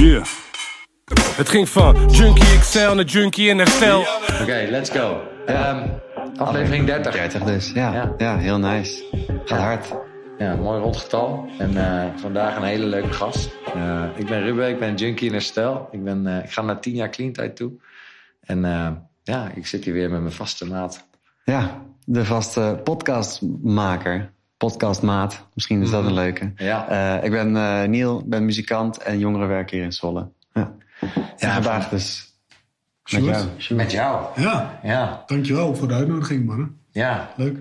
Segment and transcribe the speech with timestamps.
[0.00, 0.24] Yeah.
[1.36, 4.00] Het ging van Junkie XL naar Junkie in herstel.
[4.40, 5.20] Oké, let's go.
[5.46, 5.88] Ehm,
[6.36, 7.12] aflevering 30.
[7.12, 7.92] 30 dus, ja.
[7.94, 8.14] Ja.
[8.16, 9.04] Ja, heel nice.
[9.26, 9.56] Gaat Ja.
[9.56, 9.92] hard.
[10.38, 11.48] Ja, mooi rond getal.
[11.58, 13.50] En eh, vandaag een hele leuke gast.
[13.74, 15.88] Eh, ik ben Ruben, ik ben junkie in herstel.
[15.90, 17.72] Ik, ben, eh, ik ga naar 10 jaar clean tijd toe.
[18.40, 18.88] En eh,
[19.22, 21.06] ja, ik zit hier weer met mijn vaste maat.
[21.44, 24.32] Ja, de vaste podcastmaker.
[24.70, 25.46] Podcastmaat.
[25.54, 26.52] Misschien is dat een leuke.
[26.56, 26.88] Ja.
[27.18, 30.28] Eh, ik ben eh Niel, ben muzikant en jongerenwerker hier in Zwolle.
[30.54, 30.72] Ja,
[31.38, 32.34] en vandaag dus
[33.10, 33.36] met Sjoerd.
[33.66, 33.74] jou.
[33.78, 34.24] Met jou.
[34.40, 36.76] Ja, Ja, dankjewel voor de uitnodiging, mannen.
[36.90, 37.30] ja.
[37.36, 37.56] Leuk.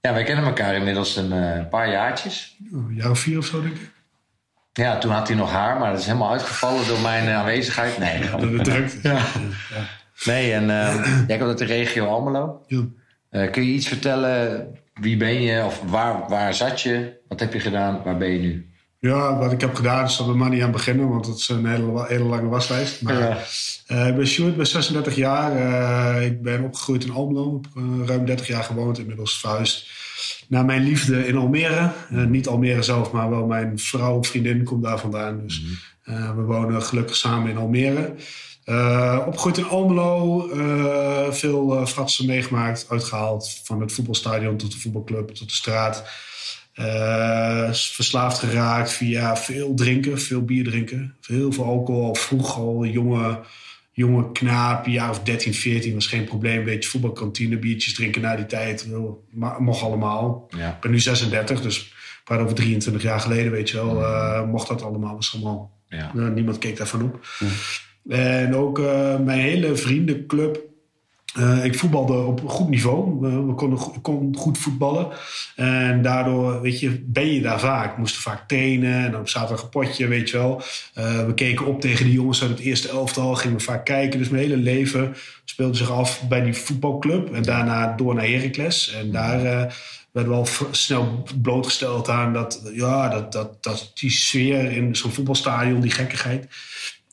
[0.00, 2.56] Ja, wij kennen elkaar inmiddels een eh, paar jaartjes.
[2.72, 3.90] Oh, Een jaar of vier of zo, denk ik.
[4.72, 7.98] Ja, toen had hij nog haar, maar dat is helemaal uitgevallen door mijn aanwezigheid.
[7.98, 8.98] Nee, Dat druk.
[9.02, 9.18] Ja.
[10.24, 12.62] Nee, en eh, jij komt uit de regio Almelo.
[12.66, 12.80] Ja.
[13.32, 14.66] Eh, kun je iets vertellen?
[15.00, 15.64] Wie ben je?
[15.64, 17.20] Of waar, waar zat je?
[17.28, 18.00] Wat heb je gedaan?
[18.04, 18.66] Waar ben je nu?
[18.98, 21.48] Ja, wat ik heb gedaan is dat we maar niet aan beginnen, want het is
[21.48, 23.02] een hele, hele lange waslijst.
[23.02, 23.38] Maar Ja.
[23.86, 25.56] eh, ik ben Sjoerd, ik ben 36 jaar.
[25.56, 27.60] Eh, ik ben opgegroeid in Almelo.
[28.06, 29.90] Ruim 30 jaar gewoond, inmiddels verhuisd
[30.48, 31.90] naar mijn liefde in Almere.
[32.08, 35.40] Niet Almere zelf, maar wel mijn vrouw, vriendin komt daar vandaan.
[35.42, 35.62] Dus
[36.02, 38.14] eh, we wonen gelukkig samen in Almere.
[38.64, 43.60] Eh, opgegroeid in Almelo, eh, veel eh, fratsen meegemaakt, uitgehaald.
[43.64, 46.04] Van het voetbalstadion tot de voetbalclub, tot de straat.
[47.92, 51.14] Verslaafd geraakt via veel drinken, veel bier drinken.
[51.26, 53.40] Heel veel alcohol, vroeg al, jonge,
[53.92, 56.64] jonge knaap, jaar of 13, 14 was geen probleem.
[56.64, 58.86] Beetje voetbalkantine, biertjes drinken na die tijd.
[59.58, 60.46] Mocht allemaal.
[60.56, 60.68] Ja.
[60.74, 61.92] Ik ben nu 36, dus
[62.24, 64.02] praat over 23 jaar geleden, weet je wel.
[64.02, 66.12] eh, mocht dat allemaal, was allemaal Ja.
[66.16, 67.26] eh, niemand keek daarvan op.
[68.08, 70.60] En ook eh, mijn hele vriendenclub.
[71.34, 73.20] eh, ik voetbalde op goed niveau.
[73.46, 75.08] We konden, kon goed voetballen.
[75.56, 77.94] En daardoor, weet je, ben je daar vaak.
[77.94, 79.04] We moesten vaak trainen.
[79.04, 80.62] En op zaterdag een potje, weet je wel.
[80.94, 83.34] Eh, we keken op tegen die jongens uit het eerste elftal.
[83.34, 84.18] Gingen we vaak kijken.
[84.18, 85.14] Dus mijn hele leven
[85.44, 87.34] speelde zich af bij die voetbalclub.
[87.34, 88.92] En daarna door naar Heracles.
[88.92, 89.74] En daar...
[90.12, 95.10] werden we al snel blootgesteld aan dat, ja, dat, dat, dat die sfeer in zo'n
[95.10, 96.48] voetbalstadion, die gekkigheid.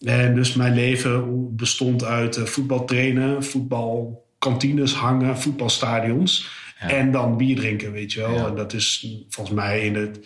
[0.06, 6.58] En dus mijn leven bestond uit eh, voetbal trainen, voetbalkantines hangen, voetbalstadions.
[6.80, 8.34] En dan bier drinken, weet je wel.
[8.34, 8.48] Ja.
[8.48, 10.20] En dat is volgens mij in het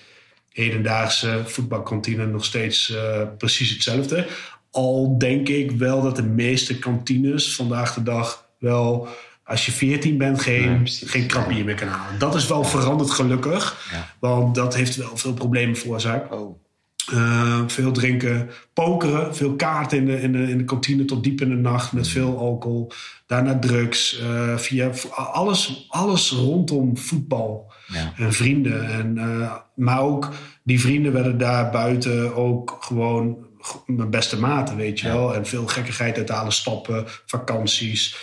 [0.50, 4.28] hedendaagse voetbalkantine nog steeds eh, precies hetzelfde.
[4.72, 9.07] Al denk ik wel dat de meeste kantines vandaag de dag wel,
[9.44, 11.09] als je 14 bent, geen, precies.
[11.09, 12.19] geen krap bier meer kan halen.
[12.19, 13.89] Dat is wel veranderd gelukkig.
[13.91, 14.13] Ja.
[14.19, 16.31] Want dat heeft wel veel problemen veroorzaakt.
[16.31, 16.62] Oh.
[17.11, 21.41] Eh, veel drinken, pokeren, veel kaarten in de, in, de, in de kantine tot diep
[21.41, 22.91] in de nacht met veel alcohol.
[23.27, 28.13] Daarna drugs, eh, via alles, alles rondom voetbal Ja.
[28.17, 28.89] en vrienden.
[28.91, 30.29] En, eh, maar ook
[30.63, 33.37] die vrienden werden daar buiten ook gewoon
[33.85, 35.35] mijn beste maten, weet je wel.
[35.35, 38.15] En veel gekkigheid uit halen, stappen, vakanties.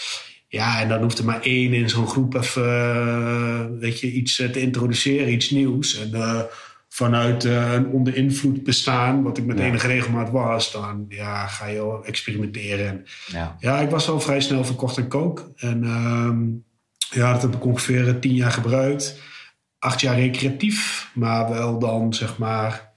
[0.48, 4.60] Ja, en dan hoeft er maar één in zo'n groep even, weet je, iets te
[4.60, 5.98] introduceren, iets nieuws.
[5.98, 6.10] En
[6.92, 11.66] vanuit eh, een onder invloed bestaan, wat ik met enige regelmaat was, dan ja, ga
[11.66, 12.86] je experimenteren.
[12.86, 13.56] En, Ja.
[13.58, 15.50] ja, ik was al vrij snel verkocht en kook.
[15.56, 16.48] En ehm,
[17.20, 19.20] ja, dat heb ik ongeveer eh, tien jaar gebruikt.
[19.78, 22.89] Acht jaar recreatief, maar wel dan zeg maar.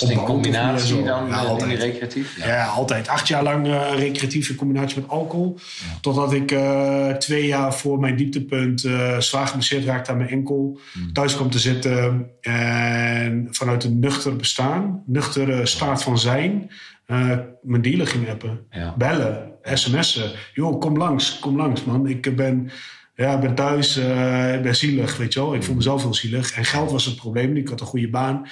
[0.00, 1.68] Was het in combinatie dan Ja, altijd.
[1.70, 2.36] die recreatief?
[2.46, 2.64] Ja.
[2.66, 3.08] altijd.
[3.08, 5.58] Acht jaar lang eh, recreatief in combinatie met alcohol.
[6.00, 10.78] Totdat ik eh, twee jaar voor mijn dieptepunt eh, zwaar geblesseerd raakte aan mijn enkel.
[11.12, 16.70] Thuis kwam te zitten en vanuit een nuchter bestaan, nuchtere staat van zijn,
[17.06, 17.30] eh,
[17.62, 18.60] mijn dealer ging appen.
[18.70, 18.94] Ja.
[18.98, 20.30] Bellen, sms'en.
[20.54, 22.06] Joh, kom langs, kom langs man.
[22.08, 22.70] Ik ben,
[23.14, 25.54] ja, ben thuis, eh, ik ben zielig, weet je wel.
[25.54, 26.52] Ik voel mezelf heel zielig.
[26.52, 27.56] En geld was het probleem.
[27.56, 28.46] Ik had een goede baan.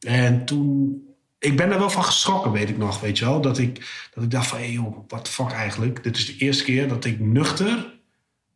[0.00, 1.02] En toen,
[1.38, 3.40] ik ben er wel van geschrokken, weet ik nog, weet je wel.
[3.40, 6.02] Dat ik, dat ik dacht van, hé joh, what the fuck eigenlijk.
[6.02, 7.98] Dit is de eerste keer dat ik nuchter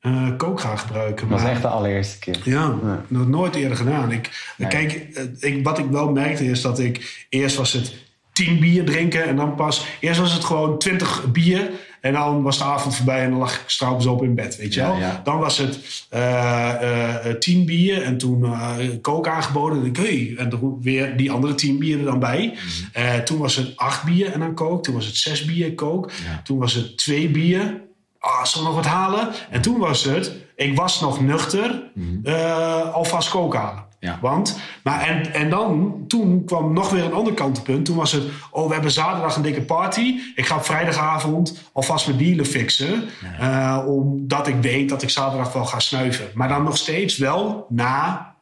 [0.05, 1.29] eh kook ga gebruiken.
[1.29, 2.41] Dat was echt de allereerste keer.
[2.45, 2.79] ja,
[3.09, 4.13] nog nooit eerder gedaan.
[4.13, 7.27] Ik, Kijk, eh, ik, wat ik wel merkte is dat ik...
[7.29, 7.95] Eerst was het
[8.33, 9.87] tien bier drinken en dan pas...
[10.01, 11.71] Eerst was het gewoon twintig bier
[12.05, 13.23] en dan was de avond voorbij...
[13.23, 14.97] en dan lag ik straks op in bed, weet je wel.
[15.25, 18.55] Dan was het eh, eh, eh, tien bier en toen
[19.01, 19.79] kook aangeboden.
[19.79, 22.59] En ik, hey, en toen weer die andere tien bier er dan bij.
[22.93, 23.25] Mhm.
[23.25, 24.83] Toen was het acht bier en dan kook.
[24.83, 26.11] Toen was het zes bier kook.
[26.45, 27.81] Toen was het twee bier.
[28.19, 29.29] Ah, zal ik nog wat halen?
[29.51, 31.83] En toen was het, ik was nog nuchter,
[32.23, 33.85] eh, alvast kook halen.
[34.05, 34.19] Ja.
[34.21, 37.85] Want, maar en, en dan, toen kwam nog weer een ander kantelpunt.
[37.85, 40.15] Toen was het, oh, we hebben zaterdag een dikke party.
[40.35, 43.05] Ik ga op vrijdagavond alvast mijn dealen fixen.
[43.41, 46.27] eh, omdat ik weet dat ik zaterdag wel ga snuiven.
[46.35, 48.33] Maar dan nog steeds wel na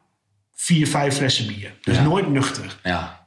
[0.55, 1.73] vier, vijf flessen bier.
[1.81, 2.03] Dus Ja.
[2.03, 2.79] nooit nuchter.
[2.83, 3.22] Ja.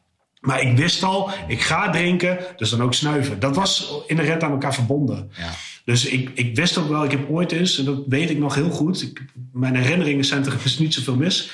[0.46, 3.40] Maar ik wist al, ik ga drinken, dus dan ook snuiven.
[3.40, 5.30] Dat was inherent aan elkaar verbonden.
[5.36, 5.50] Ja.
[5.84, 8.54] Dus ik, ik wist ook wel, ik heb ooit eens, en dat weet ik nog
[8.54, 9.02] heel goed.
[9.02, 11.50] Ik, mijn herinneringen zijn er dus niet zoveel mis.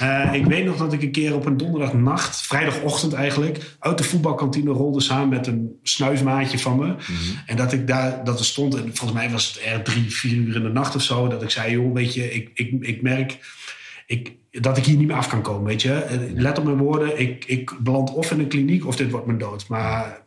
[0.00, 4.04] Uh, ik weet nog dat ik een keer op een donderdagnacht, vrijdagochtend eigenlijk, uit de
[4.04, 6.86] voetbalkantine rolde samen met een snuifmaatje van me.
[6.86, 7.38] Mm -hmm.
[7.46, 10.36] En dat ik daar, dat er stond, en volgens mij was het er drie, vier
[10.36, 13.02] uur in de nacht of zo, dat ik zei, joh, weet je, ik, ik, ik
[13.02, 13.38] merk.
[14.10, 16.30] Ik, dat ik hier niet meer af kan komen, weet je.
[16.34, 19.38] Let op mijn woorden, ik, ik beland of in een kliniek of dit wordt mijn
[19.38, 19.68] dood.
[19.68, 20.22] Maar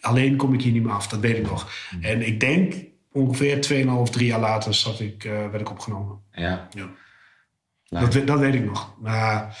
[0.00, 1.70] alleen kom ik hier niet meer af, dat weet ik nog.
[2.00, 2.74] En ik denk
[3.12, 6.18] ongeveer 2,5, 3 jaar later zat ik, uh, werd ik opgenomen.
[6.32, 6.68] Ja.
[6.70, 6.90] ja.
[8.00, 8.94] Dat, dat, weet ik nog.
[9.00, 9.56] Maar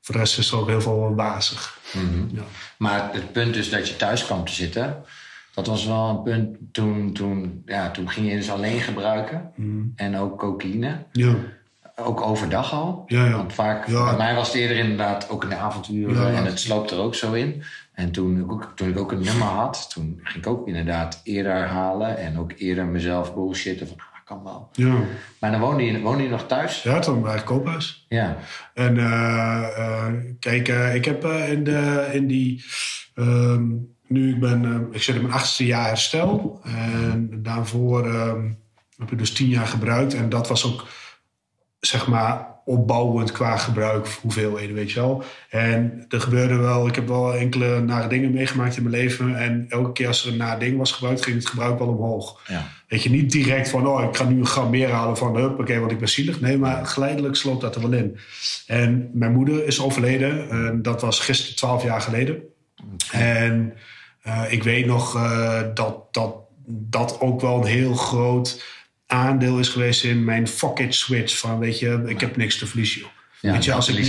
[0.00, 1.80] voor de rest is er ook heel veel wazig.
[1.92, 2.28] Mm -hmm.
[2.32, 2.42] ja.
[2.78, 5.04] Maar het punt dus dat je thuis kwam te zitten...
[5.54, 9.52] dat was wel een punt toen, toen, ja, toen ging je dus alleen gebruiken.
[9.56, 9.92] Mm.
[9.96, 11.06] En ook cocaïne.
[11.12, 11.36] Ja.
[11.96, 13.04] Ook overdag al.
[13.06, 13.36] Ja, ja.
[13.36, 14.04] Want vaak, Ja.
[14.04, 15.54] bij mij was het eerder inderdaad ook in de
[16.14, 16.30] ja.
[16.30, 17.62] En het sloopt er ook zo in.
[17.92, 21.20] En toen ik, ook, toen ik ook een nummer had, toen ging ik ook inderdaad
[21.24, 22.18] eerder halen.
[22.18, 24.68] En ook eerder mezelf bullshitten van, ah, kan wel.
[24.72, 24.94] Ja,
[25.40, 26.82] Maar dan woonde je, woonde je nog thuis?
[26.82, 28.06] ja was mijn eigen koophuis.
[28.08, 28.36] Ja.
[28.74, 30.06] En eh,
[30.40, 32.64] kijk, eh, ik heb in, de, in die.
[33.14, 33.64] ehm,
[34.06, 34.88] nu ik ben.
[34.92, 36.60] ik zit in mijn achtste jaar herstel.
[36.64, 38.50] En daarvoor ehm,
[38.96, 40.14] heb ik dus tien jaar gebruikt.
[40.14, 40.86] En dat was ook,
[41.86, 45.24] zeg maar, opbouwend qua gebruik, hoeveelheden, weet je wel.
[45.50, 49.36] En er gebeurde wel, ik heb wel enkele nare dingen meegemaakt in mijn leven.
[49.36, 52.40] En elke keer als er een naar ding was gebruikt, ging het gebruik wel omhoog.
[52.46, 52.68] ja.
[52.88, 55.78] Weet je, niet direct van, oh, ik ga nu een gram meer halen van, huppakee,
[55.78, 56.40] want ik ben zielig.
[56.40, 58.18] Nee, maar geleidelijk sloopt dat er wel in.
[58.66, 60.50] En mijn moeder is overleden.
[60.50, 62.42] En dat was gisteren, twaalf jaar geleden.
[63.12, 63.74] En
[64.22, 66.36] eh, ik weet nog eh, dat, dat
[66.66, 68.62] dat ook wel een heel groot
[69.06, 71.38] aandeel is geweest in mijn fuck it switch.
[71.38, 73.10] Van, weet je, ik heb niks te verliezen, joh.
[73.40, 74.04] Ja, Weet je, als ik nu-.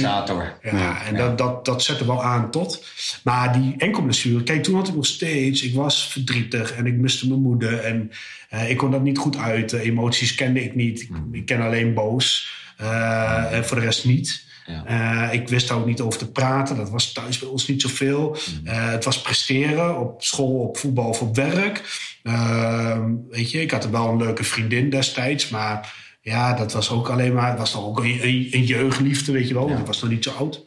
[0.62, 2.86] Ja, en Dat, dat, dat zette wel aan tot.
[3.24, 7.28] Maar die enkelblessure, kijk, toen had ik nog steeds, ik was verdrietig en ik miste
[7.28, 8.12] mijn moeder en
[8.50, 9.80] eh, ik kon dat niet goed uiten.
[9.80, 11.02] Emoties kende ik niet.
[11.02, 14.46] Ik, ik ken alleen boos eh, en voor de rest niet.
[14.66, 14.86] Ja.
[14.86, 16.76] Eh, ik wist daar ook niet over te praten.
[16.76, 18.38] Dat was thuis bij ons niet zoveel.
[18.64, 22.00] Eh, het was presteren op school, op voetbal of op werk.
[22.24, 26.90] Ehm, weet je, ik had er wel een leuke vriendin destijds, maar ja, dat was
[26.90, 29.68] ook alleen maar, het was dan ook een, een, een jeugdliefde, weet je wel.
[29.68, 30.64] want Ik was nog niet zo oud.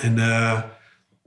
[0.00, 0.62] En eh,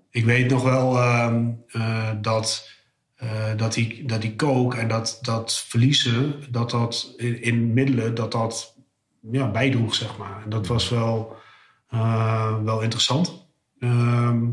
[0.09, 2.69] ik weet nog wel ehm, eh, dat,
[3.15, 8.15] eh, dat, die, dat die kook en dat, dat verliezen, dat dat in, in middelen,
[8.15, 8.75] dat dat
[9.31, 10.41] ja, bijdroeg, zeg maar.
[10.43, 11.38] En dat was wel, eh,
[12.63, 13.47] wel interessant.
[13.79, 14.49] Ehm,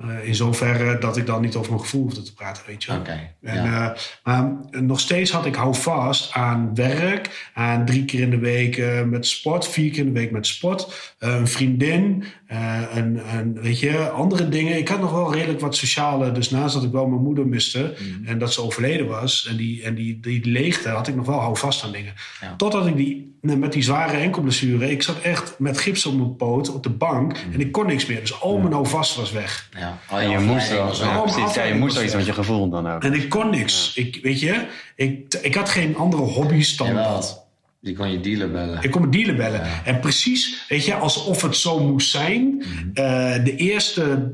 [0.00, 2.92] eh, in zoverre dat ik dan niet over mijn gevoel hoefde te praten, weet je.
[2.92, 3.30] Oké.
[3.40, 3.94] Ja.
[3.94, 8.38] eh, maar nog steeds had ik hou vast aan werk, aan drie keer in de
[8.38, 12.80] week eh, met sport, vier keer in de week met sport, eh, een vriendin, eh,
[12.94, 14.76] een, een, weet je, andere dingen.
[14.78, 17.94] Ik had nog wel redelijk wat sociale, dus naast dat ik wel mijn moeder miste
[17.98, 18.26] Mhm.
[18.28, 21.40] en dat ze overleden was en die, en die, die leegte, had ik nog wel
[21.40, 22.12] hou vast aan dingen.
[22.40, 22.54] Ja.
[22.56, 26.74] Totdat ik die, met die zware enkelblessure, ik zat echt met gips op mijn poot
[26.74, 27.52] op de bank Mhm.
[27.52, 28.20] en ik kon niks meer.
[28.20, 29.68] Dus al mijn hou vast was weg.
[29.78, 29.85] ja.
[30.10, 31.16] En je moest wel, ja.
[31.16, 33.04] Oh, precies, ja, je moest wel iets met je gevoel dan ook.
[33.04, 33.92] En ik kon niks.
[33.94, 37.10] Ik, weet je, ik, ik had geen andere hobby's dan Jawel.
[37.10, 37.44] dat.
[37.80, 38.82] Die kon je dealer bellen.
[38.82, 39.62] Ik kon mijn dealer bellen.
[39.84, 42.42] En precies, weet je, alsof het zo moest zijn.
[42.42, 42.88] Mhm.
[42.94, 44.32] Eh, de eerste,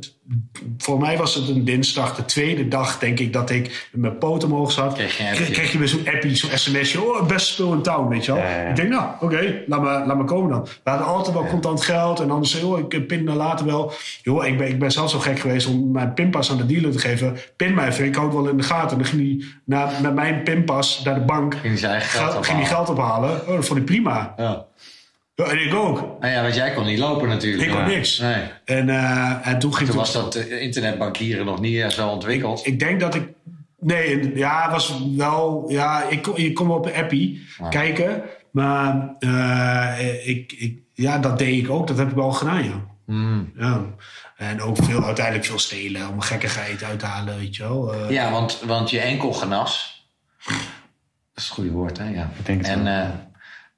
[0.78, 2.14] voor mij was het een dinsdag.
[2.14, 4.94] De tweede dag, denk ik, dat ik met mijn poot omhoog zat.
[4.94, 5.54] Kreeg je een kreeg, appje.
[5.54, 7.02] kreeg je weer zo'n appie, zo'n sms'je.
[7.02, 8.40] Oh, best spul in town, weet je wel.
[8.42, 8.68] Ja, ja, ja.
[8.68, 10.62] Ik denk, nou, oké, laat, me, laat me komen dan.
[10.62, 12.20] We hadden altijd wel contant geld.
[12.20, 13.92] En anders zei, ik pin me later wel.
[14.22, 16.92] Joh, ik ben, ik ben zelf zo gek geweest om mijn pinpas aan de dealer
[16.92, 17.36] te geven.
[17.56, 18.90] Pin mij even, ik houd wel in de gaten.
[18.90, 21.52] En dan ging hij naar, met mijn pinpas naar de bank.
[21.54, 22.66] Ging hij zijn eigen geld Ga- ging ophalen.
[22.86, 23.30] geld ophalen.
[23.48, 24.34] Oh, dat vond ik prima.
[24.36, 24.64] Ja.
[25.34, 26.00] Ja, en ik ook.
[26.20, 27.62] Nou ja, want jij kon niet lopen natuurlijk.
[27.62, 28.18] Ik kon niks.
[28.18, 28.42] Nee.
[28.64, 32.66] En, eh, en toen ging Toen was dat eh, internetbankieren nog niet zo ontwikkeld.
[32.66, 33.28] Ik denk dat ik.
[33.78, 35.64] Nee, ja, het was wel.
[35.68, 37.68] Ja, ik, kon- je kon op de appie Ja.
[37.68, 38.22] kijken.
[38.50, 41.86] Maar eh, ik, ik, ja, dat deed ik ook.
[41.86, 42.84] Dat heb ik wel gedaan, ja.
[43.06, 43.52] Hmm.
[43.56, 43.82] ja.
[44.36, 47.94] En ook veel, uiteindelijk veel stelen om gekkigheid uit te halen, weet je wel.
[47.94, 50.06] Eh, Ja, want, want je enkel genas.
[50.44, 50.56] Dat
[51.34, 52.08] is het goede woord, hè?
[52.08, 52.30] Ja.
[52.38, 52.92] Ik denk het en, wel.
[52.94, 53.08] eh,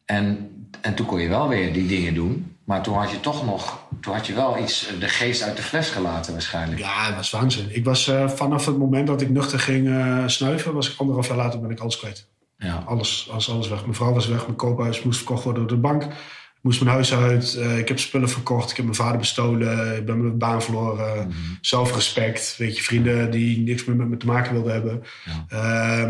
[0.04, 0.50] en,
[0.81, 2.57] en toen kon je wel weer die dingen doen.
[2.64, 3.78] Maar toen had je toch nog...
[4.00, 4.93] Toen had je wel iets...
[5.00, 6.81] De geest uit de fles gelaten waarschijnlijk.
[6.81, 7.66] Ja, het was waanzin.
[7.69, 11.28] Ik was eh, vanaf het moment dat ik nuchter ging eh, snuiven, was ik anderhalf
[11.28, 12.26] jaar later ben ik alles kwijt.
[12.59, 12.83] Ja.
[12.87, 13.81] Alles, alles, alles weg.
[13.83, 16.02] Mijn vrouw was weg, mijn koophuis moest verkocht worden door de bank.
[16.02, 19.97] Ik moest mijn huis uit, eh, ik heb spullen verkocht, ik heb mijn vader bestolen,
[19.97, 21.33] ik ben mijn baan verloren.
[21.61, 25.02] Zelfrespect, weet je, vrienden die niks meer met me te maken wilden hebben.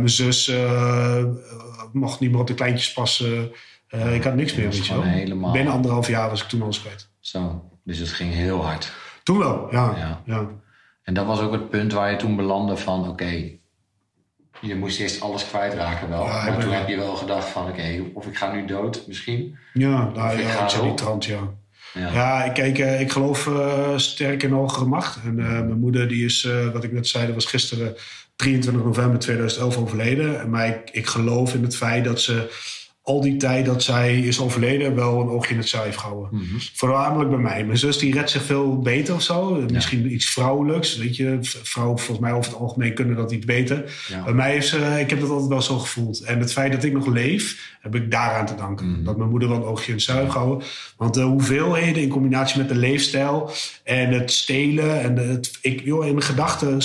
[0.00, 0.52] Mijn zus
[1.92, 3.52] mocht niet meer op de kleintjes passen.
[3.94, 5.12] Eh, ik had niks meer, weet je gewoon wel.
[5.12, 7.08] helemaal- Binnen anderhalf jaar was ik toen alles kwijt.
[7.20, 7.70] Zo.
[7.84, 8.92] Dus het ging heel hard.
[9.22, 9.94] Toen wel, ja.
[9.96, 10.22] Ja.
[10.24, 10.46] ja.
[11.02, 13.42] En dat was ook het punt waar je toen belandde van oké,
[14.60, 16.24] je moest eerst alles kwijtraken wel.
[16.24, 19.04] Ja, ik maar toen heb je wel gedacht van oké, of ik ga nu dood
[19.06, 19.56] misschien.
[19.72, 21.38] Ja, nou, ik ja, ga ik die trant, ja.
[21.94, 22.12] Ja.
[22.12, 25.18] Ja, ik, kijk, eh, ik geloof eh, sterk in hogere macht.
[25.24, 27.94] En mijn moeder, die is, wat ik net zei, dat was gisteren
[28.36, 30.50] 23 november 2011 overleden.
[30.50, 32.52] Maar ik, ik geloof in het feit dat ze
[33.04, 36.28] al die tijd dat zij is overleden wel een oogje in het zuif heeft gehouden.
[36.32, 36.58] Mhm.
[36.74, 37.64] Voornamelijk bij mij.
[37.64, 39.66] Mijn zus die redt zich veel beter of zo.
[39.72, 40.96] Misschien iets vrouwelijks.
[40.96, 44.04] Weet je, vrouwen volgens mij over het algemeen kunnen dat iets beter.
[44.08, 44.24] Ja.
[44.24, 46.20] Bij mij is, eh, ik heb dat altijd wel zo gevoeld.
[46.20, 48.90] En het feit dat ik nog leef, heb ik daaraan te danken.
[48.90, 49.04] Mhm.
[49.04, 50.66] Dat mijn moeder wel een oogje in het zuif gehouden.
[50.96, 53.50] Want de hoeveelheden in combinatie met de leefstijl
[53.82, 55.00] en het stelen.
[55.00, 56.82] En het, ik, joh, in mijn gedachten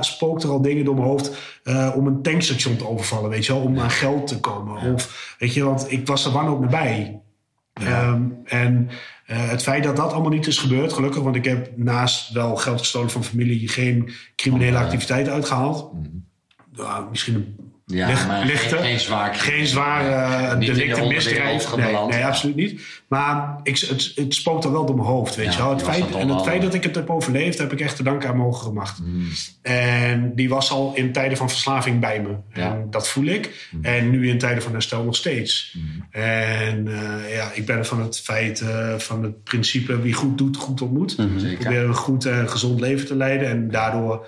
[0.00, 1.30] spookt er al dingen door mijn hoofd
[1.66, 3.30] eh, om een tankstation te overvallen.
[3.30, 4.92] Weet je wel, om aan geld te komen.
[4.92, 7.20] Of, weet je, want ik was er wanhoop ook nabij.
[7.72, 8.88] Ehm, en
[9.26, 12.56] eh, het feit dat dat allemaal niet is gebeurd, gelukkig, want ik heb naast wel
[12.56, 14.84] geld gestolen van familie geen criminele Oh, ja.
[14.84, 15.92] activiteit uitgehaald.
[16.72, 19.34] Ja, misschien een Ja, maar lichte, geen, zwaar.
[19.34, 21.76] geen zware de delicten, misdrijf.
[21.76, 22.80] Nee, nee, absoluut niet.
[23.08, 25.70] Maar ik, het, het spookt er wel door mijn hoofd, weet Ja, je wel.
[25.70, 28.28] Het feit, en het feit dat ik het heb overleefd, heb ik echt te danken
[28.28, 28.98] aan mijn hogere macht.
[28.98, 29.28] Mm.
[29.62, 32.34] En die was al in tijden van verslaving bij me.
[32.52, 32.70] Ja.
[32.70, 33.70] En dat voel ik.
[33.82, 35.76] En nu in tijden van herstel nog steeds.
[36.10, 40.56] En eh, ja, ik ben van het feit, eh, van het principe wie goed doet,
[40.56, 41.18] goed ontmoet.
[41.18, 41.58] Ik Zeker.
[41.58, 43.48] probeer een goed en gezond leven te leiden.
[43.48, 44.26] En daardoor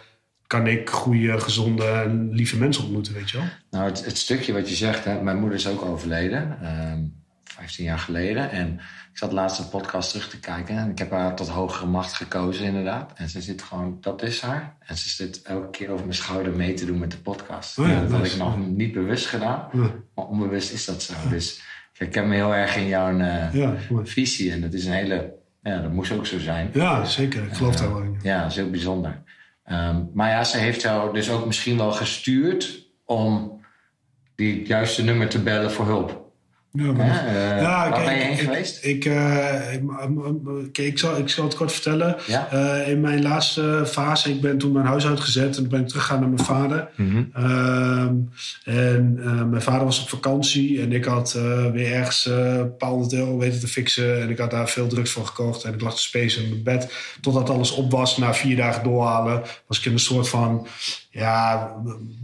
[0.48, 3.46] kan ik goede, gezonde en lieve mensen ontmoeten, weet je wel.
[3.70, 7.00] Nou, het, het stukje wat je zegt, hè, mijn moeder is ook overleden, ehm
[7.58, 8.50] 15 jaar geleden.
[8.50, 8.72] En
[9.12, 12.12] ik zat laatst een podcast terug te kijken en ik heb haar tot hogere macht
[12.12, 13.12] gekozen, inderdaad.
[13.14, 14.76] En ze zit gewoon, dat is haar.
[14.86, 17.78] En ze zit elke keer over mijn schouder mee te doen met de podcast.
[17.78, 21.02] Oh ja, Ja, dat had ik nog niet bewust gedaan, Ja, maar onbewust is dat
[21.02, 21.12] zo.
[21.30, 21.56] Dus
[21.92, 24.06] ik herken me heel erg in jouw eh, mooi.
[24.06, 26.70] visie en dat is een hele, ja, dat moest ook zo zijn.
[26.72, 27.44] ja zeker.
[27.44, 28.18] Ik geloof daar wel in.
[28.22, 29.22] Ja, dat is heel bijzonder.
[29.68, 33.60] Ehm, maar ja, ze heeft jou dus ook misschien wel gestuurd om
[34.34, 36.27] die juiste nummer te bellen voor hulp.
[36.78, 37.62] Ja, maar Hè?
[37.62, 38.84] Waar ben je heen ik, geweest?
[38.84, 39.72] Ik, eh,
[40.72, 42.16] ik, zal, ik zal het kort vertellen.
[42.26, 42.48] Ja.
[42.50, 45.88] Eh, in mijn laatste fase, ik ben toen mijn huis uitgezet en toen ben ik
[45.88, 46.88] teruggegaan naar mijn vader.
[46.96, 47.24] Mhm.
[47.32, 48.14] Ehm,
[48.64, 49.14] en
[49.50, 51.32] mijn vader was op vakantie en ik had
[51.72, 54.20] weer ergens een paar honderd euro weten te fixen.
[54.20, 56.62] En ik had daar veel drugs voor gekocht en ik lag te spacen in mijn
[56.62, 56.92] bed.
[57.20, 60.66] Totdat alles op was, na vier dagen doorhalen, was ik in een soort van
[61.10, 61.74] ja,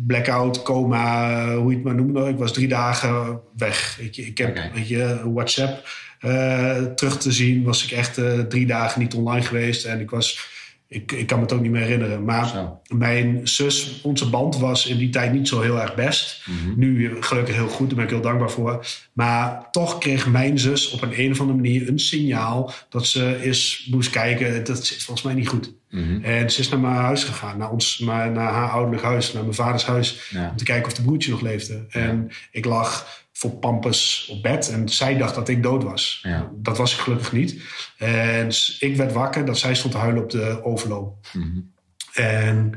[0.06, 2.28] blackout, coma, hoe je het maar noemde.
[2.28, 3.98] Ik was drie dagen weg.
[4.00, 5.88] Ik, ik heb, weet je, WhatsApp
[6.20, 9.84] eh, terug te zien, was ik echt eh, drie dagen niet online geweest.
[9.84, 10.48] En ik was,
[10.88, 12.24] ik, ik kan me het ook niet meer herinneren.
[12.24, 12.80] Maar Zo.
[12.88, 16.46] mijn zus, onze band was in die tijd niet zo heel erg best.
[16.46, 16.78] Mhm.
[16.78, 18.86] Nu gelukkig heel goed, daar ben ik heel dankbaar voor.
[19.12, 23.40] Maar toch kreeg mijn zus op een, een of andere manier een signaal dat ze
[23.42, 24.64] eens moest kijken.
[24.64, 25.72] Dat zit volgens mij niet goed.
[25.90, 26.24] Mhm.
[26.24, 29.42] En ze is naar mijn huis gegaan, naar, ons, naar, naar haar ouderlijk huis, naar
[29.42, 30.28] mijn vaders huis.
[30.30, 30.48] Ja.
[30.50, 31.84] Om te kijken of de broertje nog leefde.
[31.88, 36.20] En ik lag voor pampers op bed en zij dacht dat ik dood was.
[36.22, 36.50] Ja.
[36.54, 37.62] Dat was ik gelukkig niet.
[37.98, 38.48] En
[38.78, 41.26] ik werd wakker dat zij stond te huilen op de overloop.
[41.32, 41.60] Mhm.
[42.12, 42.74] En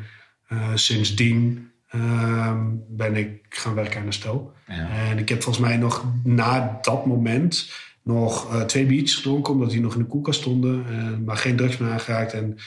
[0.47, 4.53] eh, sindsdien ehm, ben ik gaan werken aan de stel.
[4.67, 4.89] Ja.
[4.89, 7.71] En ik heb volgens mij nog na dat moment
[8.03, 11.55] nog eh, twee biertjes gedronken, omdat die nog in de koelkast stonden, eh, maar geen
[11.55, 12.33] drugs meer aangeraakt.
[12.33, 12.57] En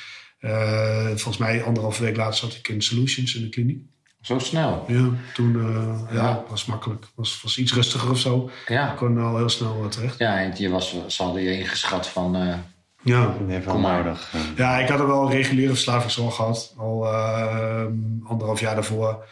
[1.06, 3.82] volgens mij anderhalve week later zat ik in Solutions in de kliniek.
[4.20, 4.84] Zo snel.
[4.88, 6.22] Ja, toen eh, ja.
[6.22, 6.44] Ja.
[6.48, 7.06] was makkelijk.
[7.14, 8.50] Was, was iets rustiger of zo.
[8.62, 8.86] Ik Ja.
[8.96, 10.18] kon al heel snel eh, terecht.
[10.18, 12.36] Ja, en je was, ze hadden je ingeschat van...
[12.36, 12.54] eh,
[13.02, 13.34] Ja.
[13.66, 14.32] Kom nodig.
[14.56, 14.78] Ja.
[14.78, 16.74] ik had er wel een reguliere verslavingszorg gehad.
[16.76, 17.84] Al eh,
[18.24, 19.24] anderhalf jaar daarvoor.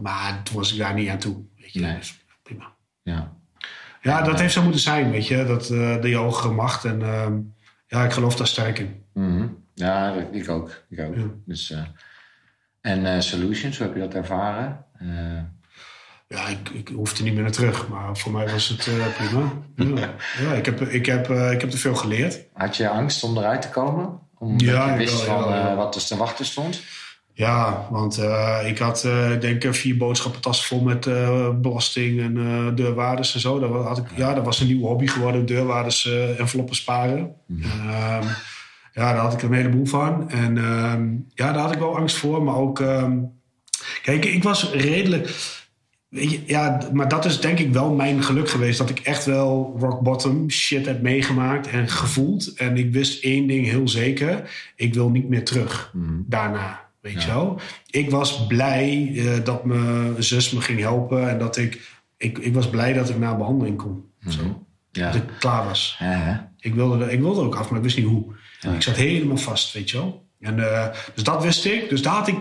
[0.00, 1.36] Maar toen was ik daar niet aan toe.
[1.56, 1.80] Weet je.
[1.80, 1.96] Nee.
[1.96, 2.72] Dus prima.
[3.02, 3.36] ja.
[4.02, 5.44] Ja, dat heeft zo moeten zijn, weet je.
[5.44, 6.84] Dat, eh die hogere macht.
[6.84, 7.36] En ehm,
[7.86, 9.02] ja, ik geloof daar sterk in.
[9.14, 9.46] Mhm.
[9.74, 10.82] Ja, ik ook.
[10.88, 11.14] Ik ook.
[11.16, 11.22] Ja.
[11.46, 11.82] Dus, eh,
[12.88, 14.84] en eh, Solutions, hoe heb je dat ervaren?
[14.98, 15.08] Eh,
[16.28, 17.88] Ja, ik, ik hoefde niet meer naar terug.
[17.88, 19.52] Maar voor mij was het eh, prima.
[20.00, 22.44] Ja, ja ik, heb, ik, heb, ik heb er veel geleerd.
[22.52, 24.18] had je angst om eruit te komen?
[24.38, 26.82] Omdat Ja, je wist van wat er te wachten stond?
[27.32, 28.18] Ja, want
[28.64, 31.04] ik had ik denk ik vier boodschappentassen vol met
[31.62, 32.34] belasting en
[32.74, 33.58] deurwaarders en zo.
[33.58, 37.34] Dat, had ik, ja, dat was een nieuwe hobby geworden, deurwaarders enveloppen sparen.
[37.62, 38.26] Ehm,
[38.98, 40.30] ja, daar had ik een heleboel van.
[40.30, 42.42] En ehm, ja, daar had ik wel angst voor.
[42.42, 43.18] Maar ook, ehm,
[44.02, 45.56] kijk, ik was redelijk...
[46.46, 48.78] Ja, maar dat is denk ik wel mijn geluk geweest.
[48.78, 52.54] Dat ik echt wel rock bottom shit heb meegemaakt en gevoeld.
[52.54, 54.50] En ik wist één ding heel zeker.
[54.76, 55.92] Ik wil niet meer terug
[56.26, 56.86] daarna.
[57.00, 57.60] Weet je wel?
[57.90, 61.30] Ik was blij eh, dat mijn zus me ging helpen.
[61.30, 62.38] En dat ik, ik...
[62.38, 64.04] Ik was blij dat ik naar behandeling kon.
[64.28, 64.66] Zo.
[64.90, 65.10] Ja.
[65.10, 65.96] Dat ik klaar was.
[65.98, 66.52] Ja?
[66.58, 68.36] Ik wilde, ik wilde ook af, maar ik wist niet hoe.
[68.60, 70.26] Ik zat helemaal vast, weet je wel.
[70.40, 70.56] En,
[71.14, 71.88] dus dat wist ik.
[71.88, 72.36] Dus daar had ik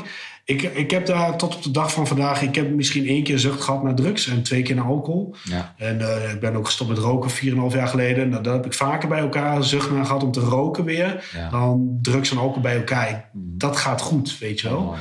[0.47, 3.39] ik, ik heb daar tot op de dag van vandaag, ik heb misschien één keer
[3.39, 5.35] zucht gehad naar drugs en twee keer naar alcohol.
[5.43, 5.73] Ja.
[5.77, 7.35] En uh, ik ben ook gestopt met roken 4,5
[7.69, 8.29] jaar geleden.
[8.29, 11.29] Nou, dat heb ik vaker bij elkaar zucht naar gehad om te roken weer.
[11.51, 13.29] Dan drugs en alcohol bij elkaar.
[13.33, 13.43] Mhm.
[13.57, 14.95] Dat gaat goed, weet je wel.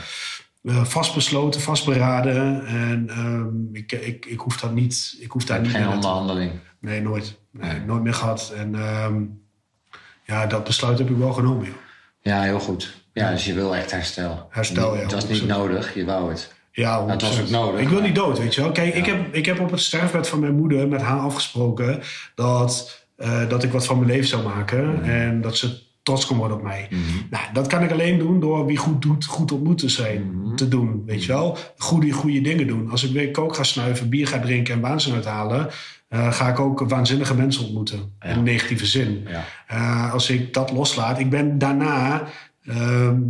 [0.63, 2.67] Uh, vastbesloten, vastberaden.
[2.67, 5.17] En um, ik, ik, ik hoef dat niet.
[5.21, 6.53] Ik hoef daar niet Geen onderhandeling.
[6.81, 7.39] Nee, nooit.
[7.51, 8.53] Nee, nooit meer gehad.
[8.57, 9.46] En um,
[10.27, 11.65] ja, dat besluit heb ik wel genomen.
[11.65, 11.75] Joh.
[12.21, 12.95] Ja, heel goed.
[13.13, 14.47] Ja, dus je wil echt herstel.
[14.51, 15.07] Herstel, ja.
[15.07, 16.55] Dat is niet nodig, je wou het.
[16.73, 17.81] Ja, dat was ook nodig.
[17.81, 18.73] Ik wil niet dood, weet je wel.
[18.73, 22.03] Kijk, ik, heb, ik heb op het sterfbed van mijn moeder met haar afgesproken
[22.35, 24.93] dat, uh, dat ik wat van mijn leven zou maken.
[24.93, 25.05] Mhm.
[25.05, 26.87] En dat ze trots kon worden op mij.
[26.91, 27.01] Mhm.
[27.31, 30.31] Nou, dat kan ik alleen doen door wie goed doet, goed ontmoet te zijn.
[30.31, 30.55] Mhm.
[30.55, 31.59] Te doen, weet je wel.
[31.77, 32.91] Goede, goede dingen doen.
[32.91, 35.69] Als ik weer kook ga snuiven, bier ga drinken en waanzin uithalen...
[36.11, 38.13] Uh, ga ik ook waanzinnige mensen ontmoeten.
[38.21, 39.27] In negatieve zin.
[39.29, 39.45] Ja.
[39.73, 41.19] Uh, als ik dat loslaat.
[41.19, 42.29] Ik ben daarna
[42.67, 43.21] Ehm,